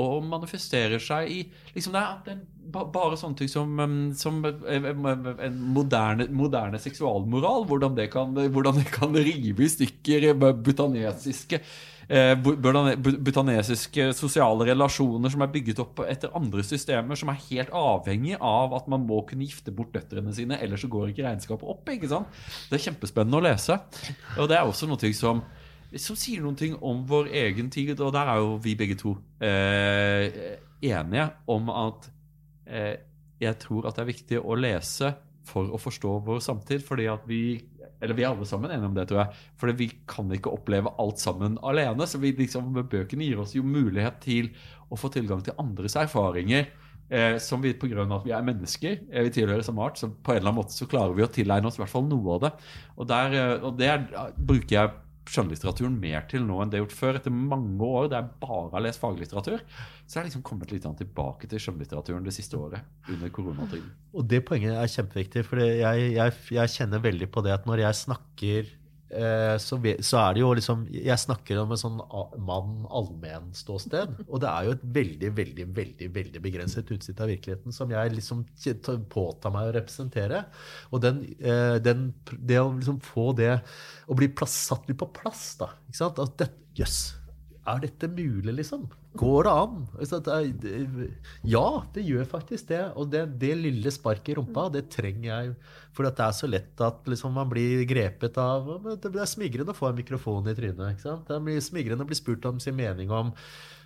og 0.00 0.24
manifesterer 0.26 1.02
seg 1.02 1.30
i 1.30 1.40
liksom 1.74 1.94
det 1.94 2.02
er, 2.02 2.42
Bare 2.74 3.14
sånne 3.20 3.38
ting 3.38 3.50
som, 3.52 3.74
um, 3.78 3.98
som 4.18 4.40
eh, 4.48 4.86
en 4.90 5.58
moderne, 5.76 6.26
moderne, 6.34 6.80
seksualmoral. 6.82 7.66
Hvordan 7.68 7.94
det, 7.94 8.08
kan, 8.10 8.32
hvordan 8.34 8.80
det 8.80 8.88
kan 8.90 9.14
rive 9.14 9.62
i 9.62 9.68
stykker 9.70 10.32
butanesiske 10.64 11.60
eh, 12.08 12.32
butanesiske 12.38 14.08
sosiale 14.16 14.66
relasjoner 14.70 15.32
som 15.32 15.44
er 15.44 15.52
bygget 15.54 15.82
opp 15.84 16.02
etter 16.08 16.32
andre 16.36 16.64
systemer, 16.66 17.18
som 17.20 17.30
er 17.32 17.42
helt 17.50 17.74
avhengig 17.74 18.38
av 18.40 18.74
at 18.80 18.88
man 18.90 19.06
må 19.06 19.22
kunne 19.28 19.46
gifte 19.46 19.74
bort 19.74 19.94
døtrene 19.94 20.34
sine, 20.34 20.58
ellers 20.64 20.84
så 20.84 20.90
går 20.92 21.12
ikke 21.12 21.26
regnskapet 21.28 21.74
opp. 21.76 21.92
ikke 21.94 22.10
sant? 22.10 22.40
Det 22.70 22.78
er 22.78 22.86
kjempespennende 22.88 23.40
å 23.40 23.44
lese. 23.44 23.78
Og 24.38 24.50
det 24.50 24.58
er 24.58 24.64
også 24.66 24.90
noe 24.90 25.14
som 25.14 25.44
som 26.00 26.16
sier 26.18 26.42
noen 26.42 26.56
ting 26.58 26.76
om 26.82 27.04
vår 27.08 27.30
egen 27.44 27.70
tid. 27.72 27.94
Og 28.00 28.12
der 28.14 28.30
er 28.30 28.40
jo 28.42 28.56
vi 28.62 28.76
begge 28.78 28.96
to 29.00 29.16
eh, 29.44 30.56
enige 30.84 31.28
om 31.50 31.70
at 31.72 32.08
eh, 32.66 32.96
jeg 33.42 33.60
tror 33.62 33.88
at 33.88 33.96
det 33.96 34.04
er 34.04 34.12
viktig 34.12 34.40
å 34.40 34.56
lese 34.58 35.12
for 35.44 35.68
å 35.68 35.80
forstå 35.80 36.18
vår 36.24 36.40
samtid. 36.44 36.84
fordi 36.86 37.08
at 37.12 37.24
vi 37.28 37.44
eller 38.04 38.16
vi 38.18 38.24
er 38.24 38.34
alle 38.34 38.44
sammen 38.44 38.72
enige 38.72 38.88
om 38.90 38.96
det, 38.96 39.06
tror 39.08 39.20
jeg. 39.22 39.42
For 39.56 39.72
vi 39.72 39.86
kan 40.08 40.32
ikke 40.34 40.52
oppleve 40.52 40.92
alt 41.00 41.22
sammen 41.22 41.56
alene. 41.64 42.04
Så 42.06 42.18
vi, 42.20 42.34
liksom, 42.36 42.74
bøkene 42.74 43.24
gir 43.24 43.40
oss 43.40 43.54
jo 43.56 43.62
mulighet 43.64 44.18
til 44.20 44.50
å 44.92 44.98
få 45.00 45.08
tilgang 45.14 45.40
til 45.44 45.56
andres 45.62 45.96
erfaringer. 45.96 46.66
Eh, 47.08 47.36
som 47.38 47.60
vi 47.60 47.74
pga. 47.76 48.00
at 48.16 48.24
vi 48.24 48.32
er 48.32 48.42
mennesker, 48.42 48.98
eh, 49.12 49.22
vi 49.22 49.30
tilhører 49.30 49.62
samme 49.62 49.82
art, 49.84 49.98
så 49.98 50.08
på 50.08 50.32
en 50.32 50.38
eller 50.38 50.48
annen 50.48 50.62
måte 50.62 50.72
så 50.72 50.88
klarer 50.88 51.14
vi 51.14 51.22
å 51.22 51.28
tilegne 51.28 51.66
oss 51.66 51.76
i 51.76 51.82
hvert 51.82 51.92
fall 51.92 52.06
noe 52.08 52.34
av 52.34 52.40
det. 52.40 52.52
Og, 52.96 53.06
der, 53.06 53.34
eh, 53.34 53.62
og 53.62 53.76
det 53.76 53.88
er, 53.88 54.32
bruker 54.38 54.72
jeg 54.72 54.90
skjønnlitteraturen 55.30 55.96
mer 56.00 56.26
til 56.30 56.44
nå 56.44 56.58
enn 56.60 56.72
det 56.72 56.78
er 56.78 56.84
gjort 56.84 56.96
før. 56.96 57.18
Etter 57.18 57.34
mange 57.34 57.86
år 57.86 58.10
der 58.12 58.22
jeg 58.22 58.40
bare 58.42 58.70
har 58.74 58.84
lest 58.84 59.02
faglitteratur, 59.02 59.62
så 60.04 60.18
har 60.18 60.24
jeg 60.24 60.30
liksom 60.30 60.44
kommet 60.46 60.74
litt 60.74 60.86
tilbake 61.00 61.48
til 61.50 61.62
skjønnlitteraturen 61.62 62.26
det 62.26 62.36
siste 62.36 62.60
året. 62.60 62.84
under 63.08 63.28
koronatiden. 63.28 63.90
Og 64.14 64.24
det 64.28 64.44
poenget 64.46 64.76
er 64.76 64.88
kjempeviktig, 64.88 65.44
for 65.44 65.60
jeg, 65.60 66.12
jeg, 66.14 66.32
jeg, 66.56 66.72
kjenner 66.76 67.02
veldig 67.04 67.28
på 67.32 67.42
det 67.44 67.52
at 67.52 67.66
når 67.68 67.84
jeg 67.84 68.00
snakker 68.00 68.70
så, 69.60 69.76
så, 69.78 70.16
er 70.18 70.34
det 70.34 70.40
jo 70.40 70.48
liksom 70.56 70.80
Jeg 70.90 71.20
snakker 71.20 71.60
om 71.60 71.70
en 71.74 71.78
sånn 71.78 72.00
mann-allmenn-ståsted. 72.48 74.16
Og 74.26 74.40
det 74.42 74.50
er 74.50 74.66
jo 74.66 74.74
et 74.74 74.86
veldig, 74.96 75.30
veldig 75.36 75.66
veldig, 75.76 76.08
veldig 76.14 76.42
begrenset 76.44 76.90
utsnitt 76.94 77.20
av 77.22 77.30
virkeligheten 77.30 77.74
som 77.74 77.92
jeg 77.92 78.14
liksom 78.14 78.44
påtar 79.12 79.54
meg 79.54 79.70
å 79.70 79.74
representere. 79.76 80.44
Og 80.90 81.02
den, 81.04 81.22
eh, 81.38 81.76
den, 81.82 82.08
det 82.38 82.60
å 82.60 82.72
liksom 82.72 83.00
få 83.04 83.32
det 83.38 83.52
å 84.08 84.16
bli 84.18 84.30
plass, 84.32 84.56
satt 84.70 84.88
litt 84.88 85.00
på 85.00 85.12
plass, 85.14 85.54
da. 85.60 85.72
Ikke 85.88 86.00
sant? 86.00 86.22
At 86.24 86.48
Jøss. 86.74 87.14
Yes, 87.14 87.23
er 87.64 87.80
dette 87.80 88.08
mulig, 88.12 88.52
liksom? 88.58 88.84
Går 89.16 89.46
det 89.46 89.52
an? 89.54 89.76
Ja, 91.46 91.66
det 91.94 92.04
gjør 92.04 92.26
faktisk 92.28 92.68
det. 92.68 92.82
Og 92.98 93.08
det, 93.12 93.22
det 93.40 93.52
lille 93.60 93.92
sparket 93.94 94.32
i 94.34 94.36
rumpa, 94.38 94.66
det 94.74 94.88
trenger 94.92 95.28
jeg. 95.28 95.52
For 95.94 96.06
det 96.06 96.26
er 96.26 96.34
så 96.36 96.50
lett 96.50 96.82
at 96.84 97.06
liksom 97.08 97.36
man 97.38 97.48
blir 97.50 97.86
grepet 97.88 98.36
av 98.42 98.66
Det 98.98 99.12
er 99.12 99.30
smigrende 99.30 99.72
å 99.72 99.78
få 99.78 99.90
en 99.90 100.00
mikrofon 100.00 100.50
i 100.50 100.56
trynet. 100.56 100.96
ikke 100.96 101.06
sant? 101.06 101.28
Det 101.30 101.40
blir 101.46 101.62
smigrende 101.64 102.04
å 102.04 102.10
bli 102.10 102.18
spurt 102.18 102.50
om 102.50 102.60
sin 102.60 102.76
mening 102.76 103.12
om 103.14 103.32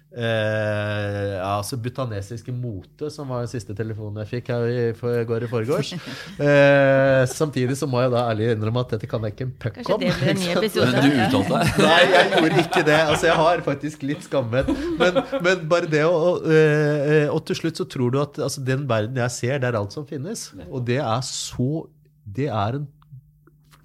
Eh, 0.09 1.35
altså 1.45 1.77
Butanesiske 1.77 2.53
mote, 2.57 3.11
som 3.13 3.29
var 3.29 3.43
den 3.45 3.51
siste 3.51 3.75
telefonen 3.77 4.23
jeg 4.23 4.31
fikk 4.31 4.47
her 4.55 4.65
i 4.73 4.85
for, 4.97 5.13
går 5.29 5.45
i 5.45 5.51
forgårs. 5.51 5.95
Eh, 6.39 7.25
samtidig 7.29 7.75
så 7.77 7.87
må 7.91 8.01
jeg 8.05 8.13
da 8.13 8.21
ærlig 8.31 8.53
innrømme 8.55 8.83
at 8.85 8.93
dette 8.95 9.09
kan 9.11 9.25
jeg 9.27 9.35
ikke 9.35 9.47
en 9.49 9.55
puck 9.61 9.79
om. 9.83 10.01
det 10.01 10.13
blir 10.15 10.31
en 10.33 10.39
ny 10.39 10.51
episode. 10.57 10.93
Men 10.93 11.03
du 11.03 11.17
uttalte 11.25 11.59
deg. 11.59 11.81
Nei, 11.83 12.03
jeg 12.13 12.31
gjorde 12.33 12.63
ikke 12.63 12.83
det. 12.87 12.99
Altså, 12.99 13.27
jeg 13.27 13.39
har 13.41 13.65
faktisk 13.67 14.05
litt 14.07 14.27
skammet. 14.27 14.71
Men, 15.01 15.19
men 15.45 15.65
bare 15.71 15.91
det 15.91 16.05
å 16.07 16.15
og, 16.19 16.47
eh, 16.53 17.27
og 17.33 17.43
til 17.49 17.59
slutt 17.59 17.81
så 17.83 17.89
tror 17.91 18.15
du 18.15 18.21
at 18.23 18.39
altså, 18.49 18.63
den 18.65 18.87
verden 18.91 19.19
jeg 19.25 19.35
ser, 19.35 19.59
det 19.63 19.71
er 19.71 19.81
alt 19.81 19.97
som 19.97 20.07
finnes. 20.09 20.49
Og 20.69 20.85
det 20.89 21.01
er 21.03 21.27
så 21.27 21.87
Det 22.29 22.49
er 22.53 22.77
en 22.77 22.87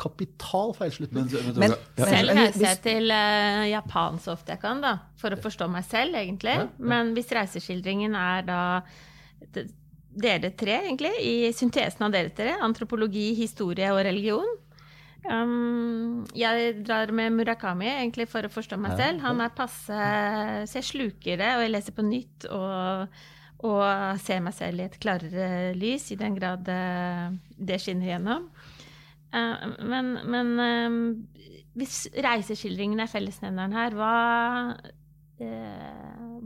kapital 0.04 0.74
feilslutning. 0.78 1.30
Men, 1.32 1.54
men, 1.56 1.60
Men- 1.64 1.78
ja. 1.98 2.10
Selv 2.10 2.36
reiser 2.38 2.68
jeg 2.68 2.82
til 2.86 3.14
uh, 3.16 3.64
Japan 3.72 4.20
så 4.24 4.36
ofte 4.36 4.54
jeg 4.56 4.62
kan, 4.64 4.84
da, 4.84 4.98
for 5.22 5.34
å 5.36 5.40
forstå 5.44 5.70
meg 5.72 5.88
selv, 5.88 6.20
egentlig. 6.20 6.58
Ja, 6.60 6.68
ja. 6.68 6.90
Men 6.94 7.14
hvis 7.18 7.32
reiseskildringen 7.34 8.18
er 8.20 8.46
da 8.48 8.60
dere 10.14 10.52
tre, 10.58 10.76
egentlig, 10.86 11.14
i 11.26 11.50
syntesen 11.56 12.06
av 12.06 12.14
dere 12.14 12.30
tre, 12.36 12.54
antropologi, 12.62 13.32
historie 13.38 13.90
og 13.94 14.04
religion 14.06 14.46
um, 15.26 16.22
Jeg 16.38 16.84
drar 16.86 17.12
med 17.16 17.34
Murakami 17.34 17.90
egentlig 17.90 18.28
for 18.32 18.46
å 18.46 18.52
forstå 18.54 18.78
meg 18.82 18.94
Ja, 18.94 19.00
selv. 19.08 19.24
Han 19.26 19.42
er 19.42 19.56
passe 19.58 20.02
Så 20.70 20.80
jeg 20.80 20.90
sluker 20.92 21.42
det, 21.42 21.50
og 21.58 21.66
jeg 21.66 21.74
leser 21.74 21.98
på 21.98 22.06
nytt 22.06 22.46
og, 22.52 23.18
og 23.66 24.22
ser 24.22 24.44
meg 24.46 24.54
selv 24.58 24.84
i 24.84 24.88
et 24.90 25.00
klarere 25.02 25.74
lys, 25.80 26.12
i 26.14 26.20
den 26.20 26.38
grad 26.38 26.66
det, 26.68 26.82
det 27.58 27.82
skinner 27.82 28.14
gjennom. 28.14 28.50
Eh, 29.34 29.70
men 29.82 30.14
men 30.30 30.52
eh, 30.60 30.98
hvis 31.80 32.04
reiseskildringen 32.24 33.02
er 33.02 33.10
fellesnevneren 33.10 33.74
her, 33.74 33.96
hva 33.98 34.14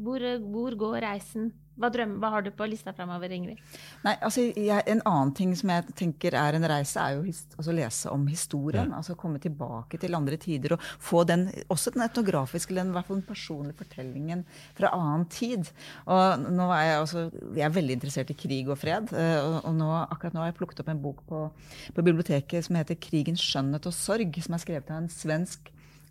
hvor, 0.03 0.27
hvor 0.51 0.77
går 0.87 1.01
reisen? 1.07 1.51
Hva, 1.77 1.91
drømmer, 1.93 2.17
hva 2.17 2.29
har 2.33 2.41
du 2.41 2.49
på 2.57 2.65
lista 2.65 2.89
framover, 2.95 3.29
Ingrid? 3.35 3.59
Nei, 4.01 4.15
altså, 4.25 4.47
jeg, 4.49 4.81
En 4.89 5.03
annen 5.05 5.33
ting 5.37 5.51
som 5.57 5.69
jeg 5.69 5.93
tenker 5.99 6.33
er 6.37 6.57
en 6.57 6.65
reise, 6.71 6.97
er 6.97 7.19
jo 7.19 7.21
å 7.21 7.59
altså 7.61 7.75
lese 7.77 8.13
om 8.13 8.23
historien. 8.31 8.93
altså 8.97 9.13
Komme 9.19 9.37
tilbake 9.43 9.99
til 10.01 10.17
andre 10.17 10.39
tider 10.41 10.73
og 10.73 10.81
få 10.81 11.21
den, 11.29 11.47
også 11.69 11.93
den 11.93 12.07
etnografiske, 12.07 12.73
eller 12.73 12.89
i 12.89 12.97
hvert 12.97 13.09
fall 13.11 13.19
den 13.19 13.29
personlige 13.29 13.77
fortellingen 13.83 14.43
fra 14.77 14.89
annen 14.97 15.27
tid. 15.29 15.69
Og 16.09 16.49
nå 16.49 16.71
er 16.73 16.83
Jeg 16.87 16.99
også, 17.03 17.27
jeg 17.53 17.65
er 17.67 17.77
veldig 17.77 17.97
interessert 17.99 18.33
i 18.33 18.39
krig 18.41 18.69
og 18.73 18.81
fred. 18.81 19.13
eh, 19.13 19.37
Og, 19.43 19.59
og 19.65 19.75
nå, 19.77 19.91
akkurat 20.07 20.33
nå 20.33 20.41
har 20.41 20.51
jeg 20.51 20.57
plukket 20.57 20.81
opp 20.81 20.89
en 20.89 21.01
bok 21.01 21.21
på, 21.29 21.45
på 21.93 22.01
biblioteket 22.01 22.65
som 22.65 22.75
heter 22.75 22.95
'Krigens 22.95 23.43
skjønnhet 23.43 23.85
og 23.85 23.93
sorg', 23.93 24.41
som 24.41 24.53
er 24.53 24.65
skrevet 24.65 24.89
av 24.89 25.03
en 25.03 25.09
svensk 25.09 25.69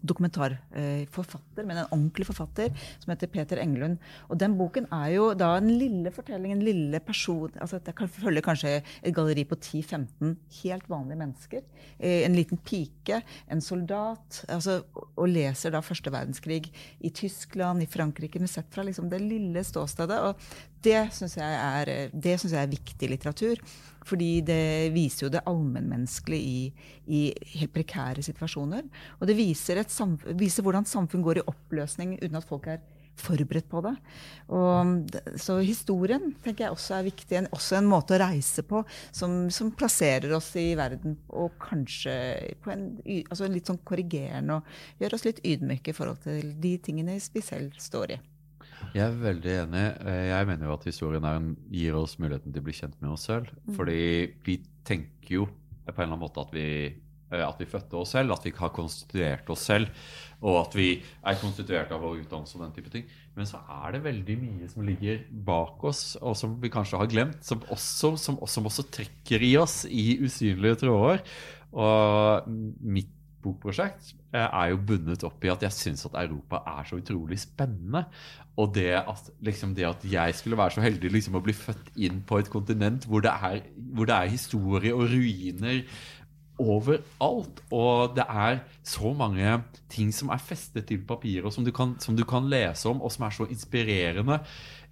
dokumentarforfatter, 0.08 1.66
men 1.66 1.82
en 1.82 1.90
ordentlig 1.90 2.26
forfatter, 2.28 2.72
som 3.02 3.12
heter 3.12 3.30
Peter 3.32 3.60
Englund. 3.62 3.98
Og 4.30 4.38
den 4.40 4.56
boken 4.58 4.88
er 4.94 5.10
jo 5.16 5.30
da 5.38 5.54
en 5.58 5.70
lille 5.78 6.12
fortelling, 6.14 6.54
en 6.54 6.64
lille 6.64 7.00
person 7.04 7.52
altså 7.60 7.78
Det 7.84 7.94
kan 7.96 8.08
følge 8.10 8.42
kanskje 8.44 8.70
et 8.78 9.14
galleri 9.14 9.44
på 9.48 9.56
10-15 9.56 10.34
helt 10.62 10.88
vanlige 10.90 11.20
mennesker. 11.20 11.64
Eh, 11.98 12.24
En 12.26 12.34
liten 12.34 12.58
pike, 12.58 13.20
en 13.50 13.60
soldat, 13.60 14.44
altså, 14.48 14.80
og 15.16 15.28
leser 15.28 15.74
da 15.74 15.82
første 15.84 16.10
verdenskrig 16.12 16.72
i 17.00 17.10
Tyskland, 17.10 17.82
i 17.82 17.90
Frankrike, 17.90 18.40
men 18.40 18.50
sett 18.50 18.72
fra 18.72 18.82
liksom 18.86 19.10
det 19.10 19.20
lille 19.22 19.62
ståstedet. 19.64 20.18
Og 20.26 20.34
det 20.82 21.12
syns 21.14 21.36
jeg, 21.36 21.52
eh, 21.88 22.10
jeg 22.22 22.62
er 22.62 22.72
viktig 22.72 23.10
litteratur. 23.10 23.62
Fordi 24.06 24.30
det 24.46 24.92
viser 24.94 25.26
jo 25.26 25.32
det 25.34 25.44
allmennmenneskelige 25.50 26.42
i, 26.46 26.90
i 27.06 27.22
helt 27.60 27.74
prekære 27.74 28.22
situasjoner. 28.26 28.86
Og 29.20 29.30
det 29.30 29.38
viser, 29.38 29.80
et 29.80 29.92
samf 29.92 30.26
viser 30.38 30.66
hvordan 30.66 30.86
samfunn 30.86 31.24
går 31.26 31.42
i 31.42 31.48
oppløsning 31.50 32.18
uten 32.22 32.38
at 32.38 32.46
folk 32.46 32.68
er 32.70 32.84
forberedt 33.16 33.68
på 33.70 33.80
det. 33.84 33.94
Og, 34.52 35.16
så 35.40 35.58
historien 35.64 36.30
tenker 36.44 36.66
jeg 36.66 36.76
også 36.76 36.98
er 36.98 37.08
viktig. 37.08 37.38
En, 37.40 37.50
også 37.56 37.78
en 37.78 37.90
måte 37.90 38.16
å 38.16 38.20
reise 38.22 38.64
på 38.66 38.82
som, 39.10 39.46
som 39.52 39.72
plasserer 39.76 40.32
oss 40.36 40.52
i 40.60 40.68
verden 40.78 41.18
og 41.32 41.56
kanskje 41.62 42.14
på 42.62 42.72
en, 42.74 42.88
altså 43.24 43.46
en 43.48 43.56
litt 43.56 43.72
sånn 43.72 43.82
korrigerende 43.86 44.60
og 44.60 45.02
gjør 45.02 45.18
oss 45.18 45.26
litt 45.28 45.42
ydmyke 45.44 45.92
i 45.92 45.96
forhold 45.96 46.22
til 46.26 46.56
de 46.62 46.76
tingene 46.84 47.18
vi 47.32 47.44
selv 47.44 47.76
står 47.80 48.16
i. 48.18 48.22
Jeg 48.94 49.04
er 49.06 49.16
veldig 49.20 49.54
enig. 49.62 49.86
Eh, 50.06 50.26
Jeg 50.30 50.46
mener 50.48 50.68
jo 50.68 50.76
at 50.76 50.86
historien 50.88 51.24
er 51.24 51.40
en, 51.40 51.50
gir 51.72 51.96
oss 51.98 52.18
muligheten 52.22 52.52
til 52.52 52.62
å 52.62 52.66
bli 52.68 52.76
kjent 52.76 52.96
med 53.02 53.12
oss 53.12 53.26
selv. 53.28 53.50
Fordi 53.76 53.98
vi 54.46 54.60
tenker 54.86 55.34
jo 55.40 55.48
på 55.86 55.92
en 55.94 56.06
eller 56.06 56.16
annen 56.16 56.22
måte 56.24 56.42
at 56.42 56.54
vi, 56.54 56.66
eh, 57.30 57.42
at 57.46 57.60
vi 57.60 57.68
fødte 57.70 57.98
oss 58.00 58.14
selv, 58.16 58.32
at 58.34 58.46
vi 58.46 58.52
har 58.56 58.72
konstituert 58.74 59.50
oss 59.52 59.66
selv, 59.68 59.88
og 60.42 60.58
at 60.66 60.76
vi 60.76 60.88
er 61.24 61.40
konstituert 61.40 61.92
av 61.94 62.02
vår 62.04 62.22
utdannelse 62.24 62.56
og 62.58 62.64
den 62.66 62.76
type 62.76 62.92
ting. 62.92 63.04
Men 63.36 63.48
så 63.48 63.60
er 63.84 63.92
det 63.96 64.04
veldig 64.04 64.36
mye 64.40 64.68
som 64.72 64.84
ligger 64.86 65.24
bak 65.46 65.84
oss, 65.84 66.16
og 66.20 66.36
som 66.36 66.56
vi 66.60 66.72
kanskje 66.72 66.98
har 67.00 67.10
glemt, 67.12 67.42
som 67.44 67.60
også, 67.68 68.16
som, 68.20 68.40
som 68.46 68.68
også 68.68 68.86
trekker 68.90 69.42
i 69.44 69.56
oss 69.60 69.84
i 69.88 70.18
usynlige 70.24 70.82
tråder. 70.86 71.22
Og 71.76 72.48
mitt 72.80 73.12
bokprosjekt 73.46 74.12
eh, 74.34 74.44
er 74.44 74.72
jo 74.72 74.82
bundet 74.90 75.24
opp 75.26 75.44
i 75.46 75.52
at 75.52 75.64
jeg 75.64 75.74
syns 75.74 76.04
at 76.08 76.18
Europa 76.20 76.60
er 76.74 76.88
så 76.88 76.98
utrolig 77.00 77.38
spennende. 77.40 78.04
Og 78.60 78.72
det 78.74 78.90
at, 78.98 79.30
liksom 79.44 79.74
det 79.76 79.84
at 79.88 80.04
jeg 80.08 80.34
skulle 80.36 80.58
være 80.58 80.76
så 80.76 80.84
heldig 80.84 81.10
liksom 81.12 81.36
å 81.36 81.44
bli 81.44 81.54
født 81.56 81.90
inn 82.00 82.22
på 82.26 82.40
et 82.40 82.52
kontinent 82.52 83.04
hvor 83.08 83.24
det 83.24 83.32
er, 83.32 83.64
hvor 83.92 84.08
det 84.08 84.16
er 84.16 84.32
historie 84.32 84.94
og 84.96 85.10
ruiner 85.12 85.82
overalt. 86.62 87.60
Og 87.74 88.16
det 88.16 88.24
er 88.28 88.60
så 88.86 89.12
mange 89.16 89.58
ting 89.92 90.12
som 90.14 90.30
er 90.34 90.42
festet 90.42 90.86
til 90.88 91.02
papiret, 91.06 91.44
og 91.44 91.52
som 91.52 91.66
som 92.00 92.16
du 92.16 92.24
kan 92.24 92.48
lese 92.48 92.88
om, 92.88 93.02
og 93.02 93.12
som 93.12 93.26
er 93.26 93.30
så 93.30 93.46
inspirerende. 93.50 94.40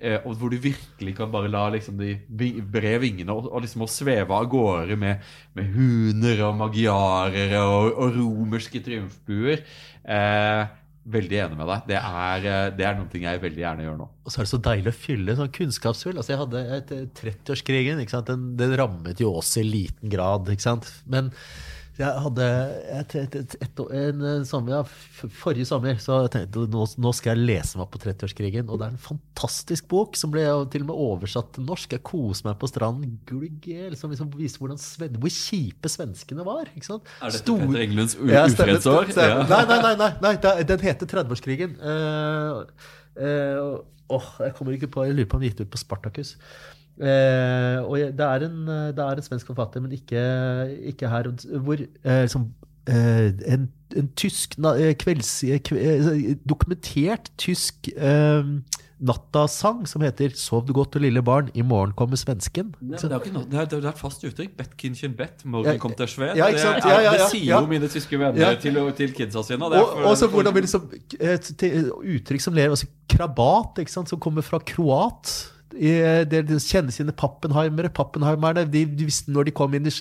Eh, 0.00 0.18
og 0.24 0.36
hvor 0.36 0.50
du 0.50 0.56
virkelig 0.56 1.16
kan 1.16 1.30
bare 1.32 1.48
la 1.48 1.68
liksom, 1.70 1.98
de 1.98 2.18
bre 2.72 2.98
vingene 3.00 3.32
og, 3.32 3.46
og 3.52 3.62
liksom 3.62 3.86
å 3.86 3.90
sveve 3.90 4.34
av 4.34 4.48
gårde 4.50 4.96
med, 5.00 5.22
med 5.54 5.70
huner 5.72 6.42
og 6.48 6.56
magiarer 6.58 7.54
og, 7.62 7.92
og 7.94 8.16
romerske 8.18 8.82
triumfbuer. 8.84 9.62
Eh, 10.04 10.64
veldig 11.04 11.38
enig 11.44 11.58
med 11.58 11.68
deg. 11.68 11.84
Det 11.90 11.98
er, 11.98 12.46
eh, 12.48 12.70
det 12.78 12.86
er 12.88 12.96
noe 12.98 13.20
jeg 13.24 13.42
veldig 13.42 13.62
gjerne 13.62 13.86
gjør 13.86 14.00
nå. 14.00 14.08
Og 14.24 14.32
så 14.32 14.40
er 14.40 14.46
det 14.46 14.52
så 14.52 14.62
deilig 14.68 14.92
å 14.92 14.96
fylle 14.96 15.36
sånn 15.38 15.52
kunnskapshull. 15.58 16.16
Altså 16.16 16.34
jeg 16.34 16.40
hadde 16.40 16.64
et, 16.78 16.92
30-årskrigen. 17.20 18.00
ikke? 18.04 18.22
Den, 18.30 18.50
den 18.60 18.74
rammet 18.80 19.20
jo 19.20 19.34
oss 19.36 19.52
i 19.60 19.66
liten 19.66 20.12
grad. 20.12 20.48
Men 21.10 21.30
jeg 21.94 22.22
hadde 22.24 22.46
et, 22.90 23.12
et, 23.20 23.34
et, 23.38 23.52
et, 23.62 23.80
en, 23.94 24.22
sommer, 24.48 24.80
ja, 24.80 25.28
Forrige 25.38 25.66
sommer 25.68 26.00
så 26.02 26.16
tenkte 26.32 26.64
jeg 26.64 26.72
nå, 26.72 26.86
nå 26.98 27.12
skal 27.14 27.36
jeg 27.36 27.46
lese 27.46 27.78
meg 27.78 27.86
på 27.92 28.00
30-årskrigen. 28.02 28.66
Og 28.66 28.80
det 28.80 28.88
er 28.88 28.96
en 28.96 29.04
fantastisk 29.04 29.86
bok 29.92 30.18
som 30.18 30.32
ble 30.34 30.42
til 30.72 30.82
og 30.82 30.90
med 30.90 31.04
oversatt 31.06 31.52
til 31.54 31.68
norsk. 31.68 31.94
Jeg 31.94 32.02
koser 32.06 32.48
meg 32.48 32.58
på 32.58 32.70
stranden. 32.72 33.14
Gulgel, 33.30 33.94
som 34.00 34.10
liksom 34.10 34.32
viser 34.34 34.64
hvordan 34.64 34.82
sven, 34.82 35.20
hvor 35.22 35.34
kjipe 35.36 35.92
svenskene 35.92 36.46
var. 36.46 36.66
ikke 36.74 36.88
sant? 36.88 37.14
Er 37.20 37.30
dette 37.30 37.44
Stor- 37.44 37.62
Petter 37.62 37.86
Englunds 37.86 38.18
ufredsår? 38.18 39.14
Ja. 39.14 39.40
Nei, 39.54 39.62
nei, 39.70 39.80
nei, 39.86 39.96
nei, 40.02 40.12
nei, 40.34 40.54
den 40.66 40.86
heter 40.88 41.14
30-årskrigen. 41.14 41.78
Uh, 41.78 42.64
uh, 43.22 43.74
åh, 44.18 44.32
jeg 44.42 44.58
kommer 44.58 44.74
ikke 44.74 44.90
på, 44.98 45.06
jeg 45.06 45.14
lurer 45.14 45.30
på 45.30 45.38
om 45.38 45.46
den 45.46 45.52
gikk 45.52 45.62
ut 45.62 45.76
på 45.76 45.84
Spartacus. 45.86 46.34
Eh, 47.00 47.78
og 47.82 47.96
det, 47.98 48.20
er 48.26 48.44
en, 48.46 48.68
eh, 48.68 48.92
det 48.94 49.02
er 49.02 49.16
en 49.18 49.22
svensk 49.26 49.46
forfatter, 49.50 49.80
men 49.82 49.92
ikke, 49.96 50.20
ikke 50.92 51.08
her. 51.10 51.30
Hvor 51.58 51.80
eh, 51.82 52.20
liksom, 52.22 52.48
eh, 52.86 53.32
en, 53.50 53.68
en 53.96 54.10
tysk 54.16 54.58
eh, 54.58 54.94
kvelds... 54.94 55.32
eh, 55.44 55.58
kve- 55.66 56.38
dokumentert 56.46 57.32
tysk 57.38 57.90
nattasang 59.04 59.82
som 59.90 60.02
heter 60.06 60.30
'Sov 60.38 60.66
du 60.66 60.72
godt, 60.72 60.94
lille 61.02 61.20
barn, 61.22 61.50
i 61.54 61.62
morgen 61.62 61.92
kommer 61.98 62.16
svensken'. 62.16 62.70
Nei, 62.80 62.96
det, 62.96 63.10
er 63.10 63.32
noe, 63.34 63.44
det, 63.50 63.58
er, 63.60 63.64
det 63.66 63.80
er 63.84 63.88
et 63.90 63.98
fast 63.98 64.22
uttrykk. 64.24 64.54
Bettkindchen 64.56 65.16
bett, 65.18 65.42
morgen 65.44 65.78
kom 65.82 65.92
til 65.98 66.06
Sved. 66.08 66.36
ja, 66.36 66.46
Ja, 66.48 67.00
ja, 67.02 67.12
det 67.12 67.26
sier 67.32 67.58
jo 67.60 67.66
mine 67.66 67.88
tyske 67.90 68.18
venner 68.18 68.54
til, 68.62 68.78
til 68.96 69.12
kidsa 69.12 69.42
sine. 69.42 69.64
og 69.66 70.16
så 70.16 70.28
hvordan 70.30 70.54
vi 70.54 70.60
liksom 70.60 70.86
Uttrykk 72.04 72.40
som 72.40 72.54
ler. 72.54 72.70
altså 72.70 72.86
Krabat, 73.08 73.82
som 73.90 74.20
kommer 74.20 74.42
fra 74.42 74.58
kroat. 74.58 75.50
I- 75.76 76.24
de 76.24 76.42
kjenner 76.62 76.92
sine 76.94 77.12
pappenheimere. 77.12 77.90
Pappenheimerne 77.94 78.64
de, 78.70 78.84
de 78.86 79.04
visste 79.08 79.30
Når 79.34 79.44
de 79.48 79.54
kom 79.56 79.74
inn 79.74 79.86
i, 79.86 79.92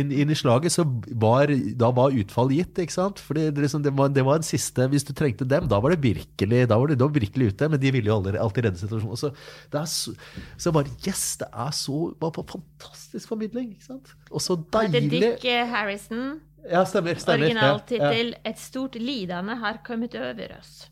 inn, 0.00 0.10
inn 0.12 0.30
i 0.30 0.36
slaget, 0.36 0.72
så 0.74 0.84
var, 1.16 1.46
da 1.78 1.90
var 1.96 2.10
utfall 2.16 2.50
gitt. 2.52 2.78
ikke 2.82 2.92
sant? 2.92 3.18
Fordi 3.20 3.46
det, 3.50 3.64
liksom, 3.64 3.82
det, 3.82 3.92
var, 3.96 4.08
det 4.12 4.24
var 4.26 4.36
en 4.40 4.46
siste 4.46 4.88
Hvis 4.92 5.04
du 5.08 5.12
trengte 5.16 5.46
dem, 5.48 5.68
da 5.68 5.80
var 5.80 5.94
det 5.94 6.00
virkelig 6.04 6.66
da 6.68 6.78
var 6.78 6.88
det, 6.92 6.98
da 6.98 7.08
var 7.08 7.14
virkelig 7.16 7.52
ute. 7.54 7.68
Men 7.72 7.80
de 7.80 7.92
ville 7.94 8.10
jo 8.10 8.16
aldri, 8.18 8.38
alltid 8.38 8.64
redde 8.68 8.82
situasjonen. 8.82 9.16
Så, 9.20 9.32
det 9.72 9.80
er 9.80 9.88
så, 9.90 10.16
så 10.58 10.72
bare 10.72 10.90
Yes! 11.06 11.36
Det 11.40 11.48
er 11.52 11.70
så 11.76 12.00
bare 12.20 12.32
på 12.36 12.44
fantastisk 12.56 13.28
formidling. 13.28 13.72
ikke 13.76 13.84
sant? 13.92 14.12
Og 14.30 14.40
så 14.42 14.56
Det 14.56 14.84
er 14.84 15.08
Dick 15.10 15.44
eh, 15.44 15.64
Harrison. 15.70 16.40
Ja, 16.66 16.82
stemmer. 16.84 17.14
stemmer. 17.14 17.46
Ja, 17.54 17.78
ja. 17.90 18.34
'Et 18.44 18.58
stort 18.58 18.94
lidende 18.98 19.54
har 19.56 19.78
kommet 19.86 20.14
over 20.14 20.56
oss'. 20.58 20.88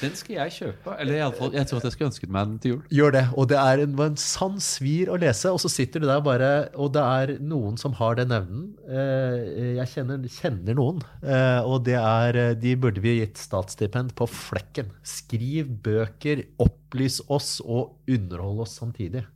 Den 0.00 0.16
skal 0.18 0.36
jeg 0.36 0.54
kjøpe. 0.56 0.94
Eller 1.02 1.18
i 1.18 1.22
alle 1.24 1.36
fall, 1.36 1.52
jeg 1.56 1.68
tror 1.68 1.80
at 1.80 1.86
jeg 1.88 1.94
skulle 1.94 2.10
ønsket 2.10 2.32
meg 2.34 2.48
den 2.48 2.58
til 2.62 2.74
jul. 2.74 2.82
Gjør 2.98 3.14
det. 3.16 3.24
Og 3.36 3.48
det 3.52 3.58
er 3.60 3.84
en, 3.84 3.94
en 4.06 4.18
sann 4.20 4.58
svir 4.64 5.12
å 5.12 5.18
lese. 5.20 5.52
Og 5.52 5.60
så 5.62 5.70
sitter 5.72 6.02
du 6.02 6.08
der 6.08 6.22
bare 6.24 6.50
Og 6.80 6.92
det 6.94 7.04
er 7.04 7.34
noen 7.44 7.78
som 7.80 7.94
har 8.00 8.18
den 8.20 8.34
evnen. 8.34 8.66
Eh, 8.88 9.76
jeg 9.78 9.92
kjenner, 9.94 10.26
kjenner 10.40 10.78
noen. 10.78 11.02
Eh, 11.22 11.60
og 11.62 11.84
det 11.88 11.98
er 12.00 12.40
De 12.60 12.76
burde 12.80 13.04
vi 13.04 13.18
gitt 13.20 13.40
statsstipend 13.40 14.14
på 14.18 14.28
flekken. 14.30 14.92
Skriv 15.06 15.70
bøker, 15.84 16.46
opplys 16.62 17.20
oss 17.28 17.58
og 17.64 17.96
underhold 18.10 18.66
oss 18.66 18.78
samtidig. 18.80 19.26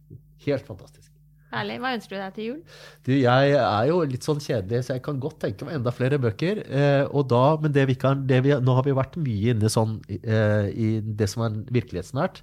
Helt 0.44 0.66
fantastisk. 0.66 1.13
Herlig. 1.54 1.78
Hva 1.82 1.94
ønsker 1.96 2.16
du 2.16 2.20
deg 2.20 2.36
til 2.36 2.48
jul? 2.48 2.60
Du, 3.06 3.12
jeg 3.14 3.56
er 3.60 3.88
jo 3.90 4.00
litt 4.10 4.26
sånn 4.26 4.42
kjedelig, 4.42 4.84
så 4.86 4.96
jeg 4.96 5.04
kan 5.06 5.18
godt 5.22 5.40
tenke 5.44 5.66
meg 5.68 5.78
enda 5.78 5.94
flere 5.94 6.18
bøker. 6.22 6.64
Eh, 6.66 7.18
da, 7.30 7.42
men 7.62 7.74
det 7.74 7.86
vi 7.90 7.98
kan, 8.00 8.24
det 8.28 8.42
vi, 8.46 8.54
nå 8.58 8.78
har 8.78 8.86
vi 8.86 8.96
vært 8.96 9.18
mye 9.22 9.54
inne 9.54 9.70
sånn, 9.72 9.98
eh, 10.20 10.70
i 10.74 10.88
det 11.04 11.30
som 11.30 11.46
er 11.46 11.60
virkelighetsnært. 11.74 12.42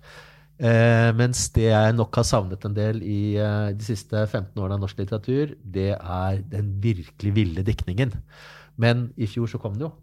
Eh, 0.61 1.09
mens 1.17 1.47
det 1.55 1.71
jeg 1.71 1.93
nok 1.97 2.19
har 2.19 2.25
savnet 2.27 2.65
en 2.67 2.75
del 2.77 2.99
i 3.01 3.33
eh, 3.41 3.71
de 3.73 3.85
siste 3.85 4.13
15 4.27 4.53
årene 4.61 4.77
av 4.77 4.83
norsk 4.83 4.99
litteratur, 5.01 5.55
det 5.63 5.95
er 5.95 6.41
den 6.51 6.75
virkelig 6.83 7.33
ville 7.33 7.65
diktningen. 7.65 8.13
Men 8.81 9.09
i 9.17 9.29
fjor 9.29 9.49
så 9.49 9.61
kom 9.61 9.73
den 9.77 9.87
jo 9.87 9.93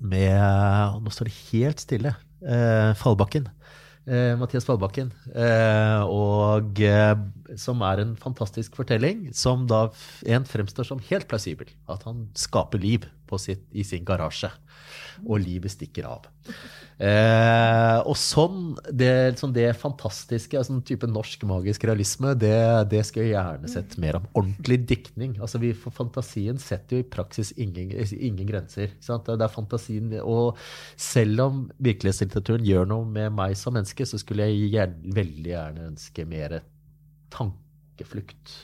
med 0.00 1.00
Nå 1.00 1.12
står 1.12 1.30
det 1.30 1.38
helt 1.50 1.80
stille. 1.82 2.12
Eh, 2.44 2.92
Fallbakken. 3.00 3.48
Eh, 4.04 4.36
Mathias 4.40 4.68
Fallbakken. 4.68 5.10
Og 6.04 6.80
som 7.58 7.82
er 7.86 8.02
en 8.02 8.16
fantastisk 8.20 8.76
fortelling, 8.78 9.28
som 9.34 9.66
da 9.70 9.86
en 10.28 10.46
fremstår 10.46 10.86
som 10.90 11.02
helt 11.10 11.28
plausibel. 11.30 11.70
At 11.90 12.04
han 12.08 12.28
skaper 12.38 12.82
liv 12.82 13.08
sitt, 13.38 13.62
i 13.70 13.84
sin 13.86 14.04
garasje. 14.04 14.50
Og 15.28 15.42
livet 15.42 15.70
stikker 15.70 16.06
av. 16.08 16.24
Eh, 17.00 17.98
og 18.08 18.16
sånn, 18.18 18.74
det, 18.92 19.36
sånn 19.40 19.52
det 19.54 19.68
fantastiske, 19.78 20.62
sånn 20.66 20.80
type 20.86 21.08
norsk 21.08 21.44
magisk 21.48 21.84
realisme, 21.88 22.32
det, 22.38 22.56
det 22.90 23.04
skulle 23.06 23.28
jeg 23.28 23.36
gjerne 23.36 23.70
sett 23.72 23.96
mer 24.02 24.18
om. 24.18 24.26
Ordentlig 24.40 24.80
diktning. 24.88 25.36
Altså 25.40 25.60
vi, 25.62 25.74
Fantasien 25.76 26.58
setter 26.60 26.98
jo 26.98 27.04
i 27.04 27.10
praksis 27.12 27.52
ingen, 27.60 27.92
ingen 28.16 28.48
grenser. 28.48 28.96
Det 28.96 29.36
er 29.36 29.52
fantasien, 29.52 30.10
Og 30.24 30.58
selv 30.96 31.46
om 31.46 31.62
virkelighetslitteraturen 31.78 32.66
gjør 32.66 32.88
noe 32.90 33.06
med 33.08 33.36
meg 33.36 33.56
som 33.58 33.76
menneske, 33.76 34.08
så 34.08 34.20
skulle 34.20 34.48
jeg 34.48 34.74
gjerne, 34.74 35.14
veldig 35.20 35.54
gjerne 35.54 35.88
ønske 35.92 36.28
mer 36.28 36.60
tankeflukt. 37.32 38.58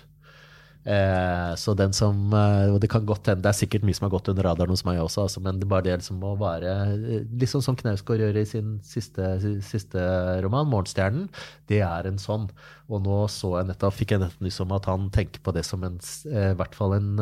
Eh, 0.87 1.52
så 1.59 1.72
den 1.74 1.90
som 1.90 2.31
eh, 2.31 2.68
Og 2.70 2.76
det 2.79 2.87
kan 2.92 3.02
godt 3.02 3.26
hende, 3.26 3.42
det 3.42 3.50
er 3.50 3.59
sikkert 3.59 3.83
mye 3.83 3.96
som 3.96 4.05
har 4.07 4.12
gått 4.12 4.29
under 4.31 4.46
radaren 4.46 4.70
hos 4.70 4.85
meg 4.87 5.00
også, 5.02 5.24
altså, 5.24 5.40
men 5.42 5.59
det 5.59 5.66
er 5.66 5.72
bare 5.72 5.87
det 5.88 5.96
som 6.07 6.20
må 6.22 6.37
være 6.38 6.76
Litt 7.02 7.33
Liksom 7.42 7.64
som 7.64 7.79
Knausgård 7.81 8.22
gjør 8.22 8.38
i 8.38 8.44
sin 8.46 8.76
siste, 8.87 9.33
siste, 9.66 10.05
roman, 10.44 10.70
'Morgenstjernen', 10.70 11.26
det 11.66 11.81
er 11.83 12.07
en 12.07 12.22
sånn. 12.22 12.46
Og 12.87 13.02
nå 13.02 13.18
så 13.33 13.57
jeg 13.57 13.70
nettopp, 13.72 13.98
fikk 13.98 14.14
jeg 14.14 14.22
nettopp 14.22 14.46
nyss 14.46 14.62
om 14.62 14.74
at 14.79 14.87
han 14.87 15.11
tenker 15.11 15.42
på 15.42 15.55
det 15.57 15.64
som 15.66 15.83
en, 15.87 15.98
i 15.98 16.55
hvert 16.59 16.79
fall 16.79 16.94
en, 16.94 17.12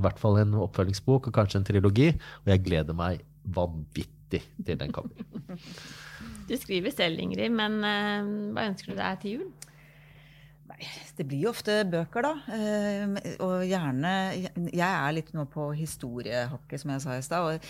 hvert 0.00 0.20
fall 0.20 0.40
en 0.40 0.56
oppfølgingsbok, 0.64 1.28
og 1.28 1.36
kanskje 1.36 1.60
en 1.60 1.68
trilogi. 1.68 2.08
Og 2.44 2.52
jeg 2.54 2.64
gleder 2.64 2.96
meg 2.96 3.24
vanvittig 3.44 4.42
til 4.64 4.80
den 4.80 4.96
kommer. 4.96 5.12
Du 6.50 6.56
skriver 6.58 6.90
selv, 6.90 7.20
Ingrid, 7.22 7.52
men 7.54 7.78
hva 8.56 8.64
ønsker 8.66 8.90
du 8.90 8.98
deg 8.98 9.20
til 9.22 9.36
jul? 9.36 9.50
Det 11.16 11.26
blir 11.28 11.44
jo 11.44 11.50
ofte 11.52 11.80
bøker, 11.90 12.24
da. 12.24 12.32
Eh, 12.56 13.34
og 13.44 13.64
gjerne 13.68 14.12
Jeg 14.72 14.86
er 14.86 15.14
litt 15.16 15.32
nå 15.36 15.44
på 15.52 15.70
historiehakket, 15.76 16.82
som 16.82 16.92
jeg 16.94 17.04
sa 17.04 17.16
i 17.16 17.24
stad. 17.24 17.66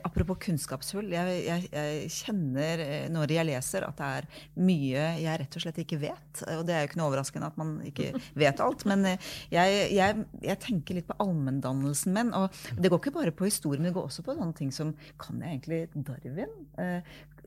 Apropos 0.00 0.40
kunnskapshull. 0.46 1.12
Jeg, 1.14 1.40
jeg, 1.46 1.68
jeg, 1.72 2.08
kjenner 2.14 2.84
eh, 2.84 3.06
når 3.12 3.36
jeg 3.36 3.48
leser, 3.50 3.86
at 3.88 4.00
det 4.00 4.10
er 4.20 4.28
mye 4.66 5.04
jeg 5.22 5.42
rett 5.44 5.58
og 5.58 5.66
slett 5.66 5.82
ikke 5.84 6.00
vet. 6.02 6.44
Og 6.56 6.64
det 6.66 6.76
er 6.76 6.84
jo 6.84 6.90
ikke 6.90 7.02
noe 7.02 7.10
overraskende 7.12 7.50
at 7.52 7.60
man 7.60 7.76
ikke 7.86 8.10
vet 8.44 8.64
alt. 8.64 8.86
Men 8.90 9.06
eh, 9.12 9.30
jeg, 9.54 10.24
jeg 10.44 10.62
tenker 10.64 10.98
litt 10.98 11.10
på 11.10 11.18
allmenndannelsen 11.22 12.16
min. 12.16 12.34
Og 12.36 12.64
det 12.78 12.90
går 12.90 13.02
ikke 13.02 13.18
bare 13.20 13.36
på 13.36 13.48
historien, 13.48 13.84
men 13.84 13.92
det 13.92 13.98
går 13.98 14.10
også 14.10 14.26
på 14.26 14.36
sånne 14.38 14.58
ting 14.58 14.74
som 14.74 14.94
Kan 15.20 15.40
jeg 15.42 15.58
egentlig 15.58 16.04
Darwin? 16.04 16.52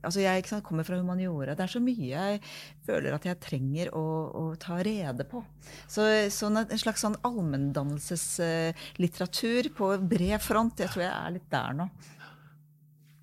altså 0.06 0.22
jeg 0.24 0.46
sant, 0.48 0.66
kommer 0.66 0.86
fra 0.88 1.00
humaniora. 1.00 1.56
Det 1.58 1.66
er 1.66 1.74
så 1.74 1.82
mye 1.84 2.10
jeg 2.12 2.42
føler 2.88 3.16
at 3.16 3.26
jeg 3.28 3.40
trenger 3.44 3.92
å, 3.98 4.04
å 4.32 4.44
ta 4.62 4.77
rede 4.86 5.24
på. 5.30 5.44
Så, 5.88 6.02
sånn 6.34 6.58
En 6.64 6.80
slags 6.80 7.02
sånn 7.06 7.16
allmenndannelseslitteratur 7.28 9.70
på 9.78 9.98
bred 10.10 10.42
front, 10.44 10.80
jeg 10.80 10.90
tror 10.94 11.04
jeg 11.06 11.16
er 11.16 11.32
litt 11.38 11.52
der 11.54 11.74
nå. 11.78 11.86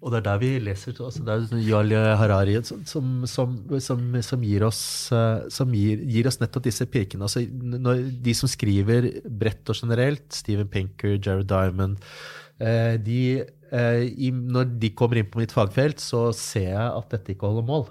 Og 0.05 0.11
det 0.13 0.19
er 0.19 0.27
der 0.27 0.39
vi 0.43 0.51
leser. 0.61 0.93
Altså 1.01 1.21
det 1.25 1.33
er 1.33 1.65
Jarl 1.65 1.93
Harari 2.21 2.55
som, 2.67 3.25
som, 3.25 3.49
som, 3.81 4.01
som 4.21 4.43
gir, 4.45 4.61
oss, 4.67 5.09
eh, 5.17 5.65
gir, 5.73 5.97
gir, 6.13 6.27
oss, 6.29 6.41
nettopp 6.43 6.65
disse 6.67 6.85
pirkene. 6.93 7.25
Altså, 7.25 7.41
de 8.29 8.33
som 8.37 8.49
skriver 8.53 9.01
bredt 9.25 9.65
og 9.73 9.77
generelt, 9.81 10.29
Steven 10.37 10.69
Pinker, 10.69 11.17
Jared 11.17 11.49
Diamond 11.49 11.97
Eh, 12.63 12.95
de, 13.03 13.43
eh, 13.75 14.31
når 14.31 14.77
de 14.79 14.93
kommer 14.95 15.19
inn 15.19 15.31
på 15.31 15.43
mitt 15.43 15.55
fagfelt, 15.55 16.03
så 16.03 16.29
ser 16.37 16.71
jeg 16.71 16.87
at 16.87 17.17
dette 17.17 17.35
ikke 17.35 17.51
holder 17.51 17.67
mål. 17.67 17.89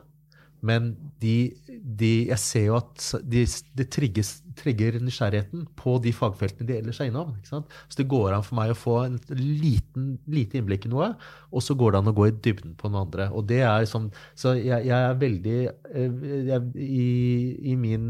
Men 0.64 0.94
de, 1.20 1.52
de, 1.68 2.12
jeg 2.30 2.40
ser 2.40 2.68
jo 2.70 2.78
at 2.80 3.08
det 3.28 3.44
de 3.76 3.86
trigger 3.90 5.00
nysgjerrigheten 5.04 5.66
på 5.80 5.98
de 6.04 6.14
fagfeltene 6.16 6.70
de 6.70 6.78
ellers 6.80 7.02
er 7.04 7.10
innom. 7.12 7.34
Så 7.44 7.64
det 8.00 8.08
går 8.12 8.32
an 8.32 8.46
for 8.48 8.58
meg 8.62 8.72
å 8.72 8.78
få 8.78 8.96
en 9.04 9.18
liten, 9.36 10.14
lite 10.32 10.60
innblikk 10.60 10.88
i 10.88 10.94
noe, 10.94 11.12
og 11.52 11.66
så 11.66 11.76
går 11.78 11.94
det 11.94 12.02
an 12.02 12.14
å 12.14 12.16
gå 12.16 12.30
i 12.30 12.36
dybden 12.48 12.78
på 12.80 12.92
noe 12.94 13.04
andre. 13.10 13.28
Og 13.36 13.48
det 13.52 13.60
er 13.68 13.90
sånn, 13.90 14.08
så 14.40 14.56
jeg, 14.56 14.88
jeg 14.88 14.96
er 14.96 15.20
veldig 15.20 15.58
eh, 15.68 16.24
jeg, 16.54 16.72
i, 16.80 17.10
i 17.74 17.76
min 17.80 18.08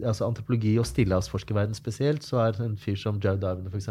altså 0.00 0.26
antropologi 0.28 0.74
og 0.80 0.86
stillehavsforskerverden 0.88 1.76
spesielt, 1.76 2.24
så 2.26 2.40
er 2.44 2.60
en 2.62 2.78
fyr 2.80 2.98
som 3.00 3.20
Joe 3.22 3.38
Darwin 3.40 3.68
f.eks. 3.70 3.90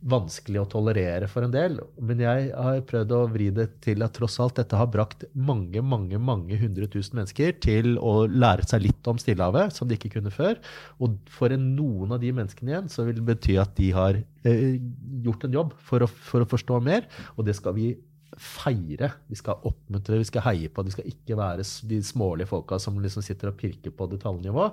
vanskelig 0.00 0.62
å 0.62 0.68
tolerere 0.70 1.28
for 1.30 1.46
en 1.46 1.54
del. 1.54 1.78
Men 2.00 2.22
jeg 2.24 2.50
har 2.54 2.82
prøvd 2.88 3.14
å 3.16 3.22
vri 3.32 3.50
det 3.54 3.68
til 3.84 4.04
at 4.06 4.14
tross 4.16 4.38
alt 4.42 4.58
dette 4.60 4.78
har 4.78 4.90
brakt 4.90 5.26
mange 5.34 5.82
mange, 5.82 6.18
mange 6.18 6.58
hundre 6.60 6.88
tusen 6.90 7.18
mennesker 7.18 7.56
til 7.62 7.96
å 7.98 8.24
lære 8.26 8.66
seg 8.68 8.84
litt 8.86 9.10
om 9.10 9.18
Stillehavet, 9.20 9.74
som 9.76 9.88
de 9.88 9.98
ikke 9.98 10.14
kunne 10.16 10.32
før. 10.34 10.58
Og 11.02 11.18
for 11.30 11.52
noen 11.56 12.14
av 12.14 12.22
de 12.22 12.32
menneskene 12.36 12.74
igjen 12.74 12.92
så 12.92 13.06
vil 13.06 13.18
det 13.18 13.26
bety 13.26 13.58
at 13.60 13.74
de 13.78 13.90
har 13.96 14.20
eh, 14.20 14.78
gjort 15.24 15.46
en 15.46 15.58
jobb 15.60 15.74
for 15.86 16.04
å, 16.04 16.10
for 16.10 16.44
å 16.44 16.50
forstå 16.50 16.80
mer, 16.84 17.08
og 17.36 17.46
det 17.48 17.56
skal 17.58 17.76
vi 17.76 17.92
feire. 18.38 19.10
Vi 19.30 19.38
skal 19.38 19.66
oppmuntre, 19.66 20.20
vi 20.20 20.28
skal 20.28 20.44
heie 20.46 20.70
på. 20.70 20.84
De 20.86 20.94
skal 20.94 21.08
ikke 21.10 21.38
være 21.38 21.66
de 21.90 22.00
smålige 22.06 22.50
folka 22.50 22.78
som 22.82 23.00
liksom 23.02 23.24
sitter 23.26 23.50
og 23.50 23.58
pirker 23.60 23.94
på 23.94 24.08
detaljnivå. 24.12 24.70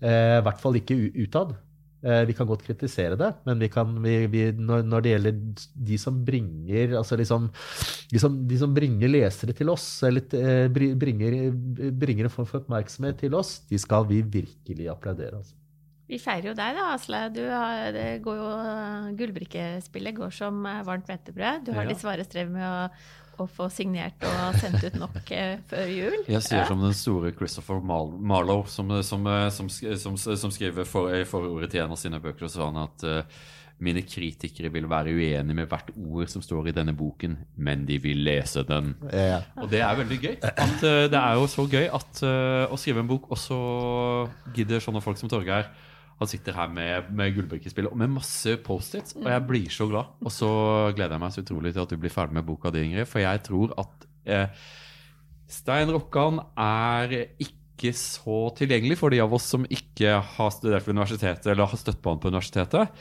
Eh, 0.00 0.38
I 0.40 0.42
hvert 0.44 0.60
fall 0.62 0.80
ikke 0.80 0.98
utad. 1.26 1.56
Eh, 2.04 2.22
vi 2.28 2.34
kan 2.36 2.48
godt 2.48 2.66
kritisere 2.66 3.16
det, 3.16 3.30
men 3.48 3.60
vi 3.62 3.70
kan, 3.72 3.94
vi, 4.04 4.26
vi, 4.28 4.44
når, 4.52 4.82
når, 4.84 5.04
det 5.04 5.12
gjelder 5.14 5.38
de 5.88 5.96
som 6.00 6.18
bringer 6.26 6.98
altså 6.98 7.16
liksom, 7.16 7.46
de, 8.10 8.20
som, 8.20 8.36
de 8.44 8.58
som 8.60 8.74
bringer 8.76 9.08
lesere 9.08 9.56
til 9.56 9.72
oss, 9.72 9.86
eller 10.04 10.36
eh, 10.36 10.68
bringer, 10.68 11.38
bringer 11.96 12.28
en 12.28 12.34
form 12.34 12.48
for 12.50 12.60
oppmerksomhet 12.60 13.22
til 13.24 13.36
oss, 13.38 13.62
de 13.70 13.80
skal 13.80 14.04
vi 14.10 14.20
virkelig 14.20 14.90
applaudere. 14.92 15.40
Altså. 15.40 15.56
Vi 16.04 16.20
feirer 16.20 16.50
jo 16.50 16.54
deg, 16.56 16.76
da, 16.76 16.90
Asle. 16.92 17.20
Har, 17.48 17.90
det 17.96 18.08
går 18.24 18.36
jo, 18.36 18.48
Gullbrikkespillet 19.16 20.16
går 20.18 20.32
som 20.36 20.64
varmt 20.84 21.08
hvetebrød. 21.08 21.64
Du 21.64 21.72
har 21.72 21.86
ja. 21.86 21.94
dessverre 21.94 22.26
strev 22.26 22.50
med 22.52 22.64
å, 22.66 22.82
å, 23.38 23.46
få 23.48 23.70
signert 23.72 24.26
og 24.28 24.58
sendt 24.60 24.84
ut 24.84 24.98
nok 25.00 25.32
eh, 25.32 25.56
før 25.70 25.88
jul. 25.88 26.18
Jeg 26.28 26.44
sier 26.44 26.60
ja. 26.60 26.68
som 26.68 26.84
den 26.84 26.92
store 26.96 27.32
Christopher 27.36 27.80
Marlowe, 27.80 28.68
som, 28.68 28.92
som, 29.00 29.24
som, 29.50 30.18
som 30.20 30.52
skriver 30.52 30.88
for, 30.88 31.14
forordet 31.30 31.72
til 31.72 31.86
en 31.86 31.94
av 31.96 32.00
sine 32.00 32.20
bøker, 32.20 32.50
så 32.50 32.60
sa 32.60 32.68
han 32.68 32.82
at 32.82 33.06
uh, 33.08 33.40
mine 33.84 34.04
kritikere 34.04 34.68
vil 34.76 34.84
være 34.90 35.16
uenige 35.16 35.56
med 35.56 35.72
hvert 35.72 35.88
ord 35.96 36.28
som 36.30 36.44
står 36.44 36.68
i 36.68 36.76
denne 36.76 36.92
boken, 36.96 37.38
men 37.56 37.88
de 37.88 37.96
vil 38.04 38.20
lese 38.28 38.66
den. 38.68 38.92
Ja. 39.08 39.40
Og 39.56 39.72
det 39.72 39.80
er 39.80 39.96
veldig 40.02 40.20
gøy. 40.20 40.36
At, 40.52 40.76
uh, 40.84 41.08
det 41.08 41.24
er 41.24 41.40
jo 41.40 41.48
så 41.48 41.64
gøy 41.64 41.88
at, 41.88 42.22
uh, 42.28 42.68
å 42.68 42.76
skrive 42.76 43.00
en 43.00 43.10
bok, 43.10 43.32
og 43.32 43.40
så 43.40 43.58
gidder 44.52 44.84
sånne 44.84 45.00
folk 45.04 45.16
som 45.16 45.32
Torgeir 45.32 45.72
han 46.20 46.30
sitter 46.30 46.54
her 46.56 46.70
med, 46.70 47.10
med 47.16 47.34
gullbrikkespillet 47.34 47.90
og 47.90 47.98
med 47.98 48.12
masse 48.14 48.54
Post-Its, 48.64 49.16
og 49.18 49.26
jeg 49.32 49.46
blir 49.48 49.66
så 49.72 49.88
glad. 49.90 50.14
Og 50.22 50.32
så 50.32 50.50
gleder 50.94 51.16
jeg 51.16 51.24
meg 51.24 51.34
så 51.34 51.42
utrolig 51.42 51.74
til 51.74 51.82
at 51.82 51.92
du 51.92 52.00
blir 52.00 52.14
ferdig 52.14 52.38
med 52.38 52.46
boka 52.46 52.70
di, 52.74 52.84
Ingrid, 52.86 53.10
for 53.10 53.24
jeg 53.24 53.42
tror 53.48 53.74
at 53.82 54.08
eh, 54.30 54.64
Stein 55.50 55.90
Rokkan 55.92 56.38
er 56.60 57.16
ikke 57.42 57.92
så 57.98 58.46
tilgjengelig 58.56 59.00
for 59.00 59.12
de 59.12 59.18
av 59.24 59.34
oss 59.34 59.48
som 59.50 59.66
ikke 59.66 60.14
har 60.36 60.54
studert 60.54 60.86
ved 60.86 60.94
universitetet 60.94 61.50
eller 61.50 61.68
har 61.68 61.80
støtt 61.80 62.00
på 62.02 62.14
han 62.14 62.22
på 62.22 62.30
universitetet. 62.30 62.94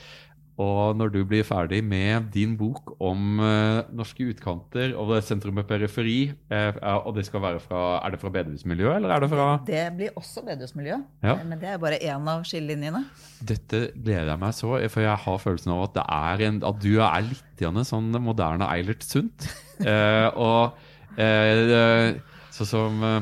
Og 0.61 0.93
når 0.99 1.09
du 1.15 1.19
blir 1.25 1.45
ferdig 1.47 1.79
med 1.81 2.27
din 2.33 2.53
bok 2.59 2.93
om 3.01 3.39
uh, 3.41 3.81
norske 3.95 4.27
utkanter 4.29 4.93
og 4.99 5.15
sentrum 5.25 5.57
og 5.63 5.65
periferi, 5.69 6.29
uh, 6.53 6.77
og 7.07 7.15
det 7.17 7.25
skal 7.25 7.41
være 7.41 7.61
fra, 7.63 7.81
Er 8.05 8.13
det 8.13 8.21
fra 8.21 8.29
bedehusmiljøet, 8.35 8.99
eller 8.99 9.15
er 9.15 9.25
det 9.25 9.31
fra 9.31 9.47
Det 9.65 9.83
blir 9.97 10.13
også 10.19 10.45
bedehusmiljø, 10.45 10.99
ja. 11.25 11.35
men 11.41 11.57
det 11.57 11.73
er 11.73 11.81
bare 11.81 11.97
én 11.97 12.29
av 12.29 12.45
skillelinjene. 12.45 13.05
Dette 13.41 13.87
gleder 13.95 14.33
jeg 14.35 14.43
meg 14.45 14.53
så, 14.53 14.75
for 14.93 15.07
jeg 15.07 15.17
har 15.25 15.43
følelsen 15.47 15.73
av 15.73 15.85
at, 15.89 16.01
en, 16.45 16.63
at 16.69 16.81
du 16.83 16.93
er 17.01 17.29
litt 17.31 17.67
sånn 17.87 18.11
moderne 18.21 18.69
Eilert 18.69 19.05
Sundt. 19.07 19.49
Uh, 19.81 20.29
og 20.49 20.91
Eh, 21.13 22.13
Sånn 22.53 22.69
som 22.69 23.03
eh, 23.05 23.21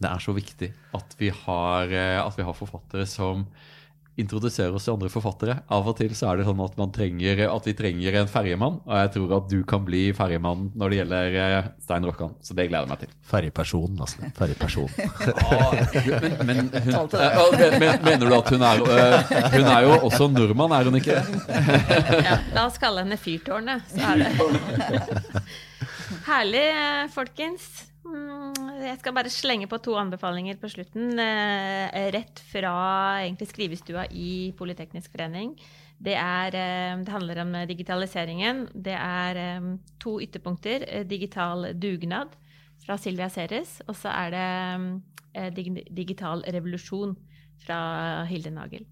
Det 0.00 0.08
er 0.08 0.22
så 0.24 0.34
viktig 0.36 0.70
at 0.96 1.14
vi 1.20 1.30
har, 1.32 1.92
eh, 1.92 2.18
at 2.20 2.36
vi 2.36 2.44
har 2.44 2.56
forfattere 2.56 3.06
som 3.08 3.46
introduserer 4.20 4.74
oss 4.76 4.86
til 4.86 4.94
andre 4.94 5.10
forfattere. 5.12 5.56
Av 5.72 5.88
og 5.88 5.96
til 5.98 6.12
så 6.16 6.30
er 6.30 6.40
det 6.40 6.46
sånn 6.48 6.62
at, 6.64 6.76
man 6.80 6.92
trenger, 6.94 7.44
at 7.48 7.68
vi 7.68 7.74
trenger 7.76 8.20
en 8.20 8.30
ferjemann, 8.30 8.80
og 8.86 8.94
jeg 9.00 9.12
tror 9.16 9.34
at 9.40 9.50
du 9.52 9.58
kan 9.68 9.84
bli 9.86 10.02
ferjemann 10.16 10.70
når 10.78 10.92
det 10.92 11.00
gjelder 11.00 11.38
eh, 11.44 11.70
Stein 11.82 12.06
Rokkan. 12.08 12.36
Så 12.44 12.56
det 12.58 12.68
gleder 12.70 12.86
jeg 12.86 12.92
meg 12.92 13.02
til. 13.04 13.14
Ferjepersonen, 13.30 14.00
altså. 14.06 14.30
Ferjepersonen. 14.38 14.94
Men, 16.20 16.36
men, 16.46 16.70
hun, 16.72 16.94
eh, 17.20 17.38
men, 17.60 17.76
men, 17.80 18.02
mener 18.04 18.30
du 18.30 18.34
at 18.36 18.48
hun 18.52 18.62
er 18.64 18.82
eh, 18.94 19.34
Hun 19.54 19.68
er 19.68 19.84
jo 19.84 19.92
også 20.08 20.28
nordmann, 20.32 20.72
er 20.74 20.88
hun 20.88 20.98
ikke? 20.98 21.18
Ja, 22.28 22.38
la 22.54 22.66
oss 22.66 22.78
kalle 22.80 23.04
henne 23.04 23.18
Fyrtårnet, 23.20 23.86
så 23.90 24.12
er 24.12 24.24
det 24.24 25.44
Herlig, 26.26 26.66
eh, 26.70 27.06
folkens. 27.14 27.89
Mm, 28.04 28.80
Jeg 28.80 28.98
skal 29.00 29.12
bare 29.14 29.30
slenge 29.32 29.68
på 29.68 29.78
to 29.84 29.94
anbefalinger 30.00 30.56
på 30.60 30.70
slutten. 30.72 31.18
eh, 31.18 32.10
Rett 32.12 32.40
fra 32.40 33.20
skrivestua 33.46 34.06
i 34.10 34.52
Politeknisk 34.56 35.12
forening. 35.12 35.54
Det, 36.00 36.14
er, 36.16 36.46
eh, 36.56 36.96
det 37.04 37.08
handler 37.12 37.42
om 37.42 37.52
digitaliseringen. 37.68 38.68
Det 38.74 38.96
er 38.96 39.36
eh, 39.36 39.76
to 40.00 40.18
ytterpunkter. 40.20 40.84
Eh, 40.88 41.04
Digital 41.04 41.74
dugnad 41.74 42.28
fra 42.84 42.96
Silvia 42.96 43.28
Ceres. 43.28 43.82
Og 43.86 43.94
så 43.94 44.08
er 44.08 44.30
det 44.30 45.02
eh, 45.34 45.50
Digital 45.90 46.42
revolusjon 46.48 47.16
fra 47.66 48.24
Hilde 48.24 48.50
Nagel. 48.50 48.86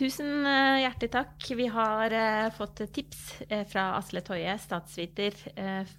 Tusen 0.00 0.46
eh, 0.48 0.78
hjertelig 0.80 1.10
takk. 1.12 1.46
Vi 1.58 1.66
har 1.68 2.14
eh, 2.16 2.46
fått 2.56 2.80
tips 2.88 3.18
eh, 3.50 3.66
fra 3.68 3.90
Asle 3.98 4.22
Toje, 4.24 4.54
statsviter, 4.62 5.36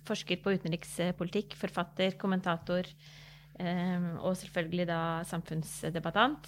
forsker 0.08 0.40
på 0.42 0.56
utenrikspolitikk, 0.58 1.54
forfatter, 1.60 2.18
kommentator 2.22 2.90
og 3.62 4.32
selvfølgelig 4.40 4.88
da 4.90 5.00
samfunnsdebattant. 5.30 6.48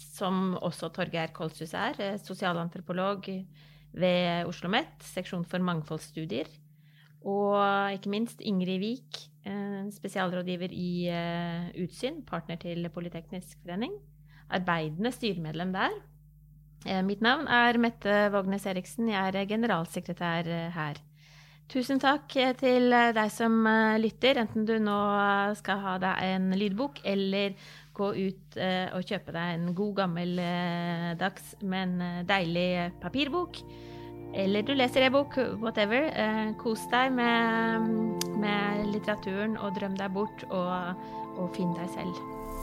Som 0.00 0.54
også 0.64 0.88
Torgeir 0.94 1.28
Kolshus 1.36 1.74
er, 1.76 1.98
sosialantropolog 2.24 3.26
ved 3.28 4.46
Oslo 4.46 4.70
OsloMet, 4.70 4.94
seksjon 5.04 5.44
for 5.44 5.60
mangfoldsstudier. 5.60 6.48
Og 7.28 7.58
ikke 7.98 8.14
minst 8.14 8.40
Ingrid 8.40 8.86
eh, 9.44 9.90
spesialrådgiver 9.92 10.72
i 10.72 10.92
Utsyn, 11.84 12.22
partner 12.24 12.56
til 12.62 12.88
Politeknisk 12.94 13.58
forening. 13.60 13.92
Arbeidende 14.48 15.12
styremedlem 15.12 15.76
der. 15.76 16.00
Eh, 16.86 17.02
Mitt 17.02 17.22
navn 17.24 17.48
er 17.50 17.78
Mette 17.80 18.28
Vågnes 18.32 18.66
Eriksen. 18.70 19.10
Jeg 19.10 19.34
er 19.34 19.50
generalsekretær 19.50 20.46
eh, 20.46 20.70
her. 20.74 21.00
Tusen 21.68 22.00
takk 22.00 22.32
eh, 22.38 22.54
til 22.56 22.92
deg 22.92 23.32
som 23.34 23.66
lytter, 24.00 24.40
enten 24.44 24.64
du 24.68 24.76
nå 24.80 25.00
skal 25.58 25.82
ha 25.84 25.98
deg 26.00 26.22
en 26.30 26.48
lydbok 26.56 27.02
eller 27.04 27.58
gå 27.98 28.12
ut 28.14 28.56
og 28.94 29.02
kjøpe 29.10 29.32
deg 29.34 29.56
en 29.56 29.72
god 29.74 29.96
gammeldags, 29.96 31.56
men 31.66 31.96
deilig 32.30 32.92
papirbok. 33.02 33.58
Eller 34.38 34.62
du 34.62 34.70
leser 34.78 35.08
e-bok, 35.08 35.34
whatever. 35.58 36.06
Kos 36.62 36.86
deg 36.94 37.10
med, 37.18 37.90
med 38.38 38.86
litteraturen 38.94 39.58
og 39.58 39.74
drøm 39.80 39.98
deg 39.98 40.14
bort, 40.14 40.46
og, 40.46 41.06
og 41.42 41.50
finn 41.58 41.74
deg 41.74 41.90
selv. 41.98 42.37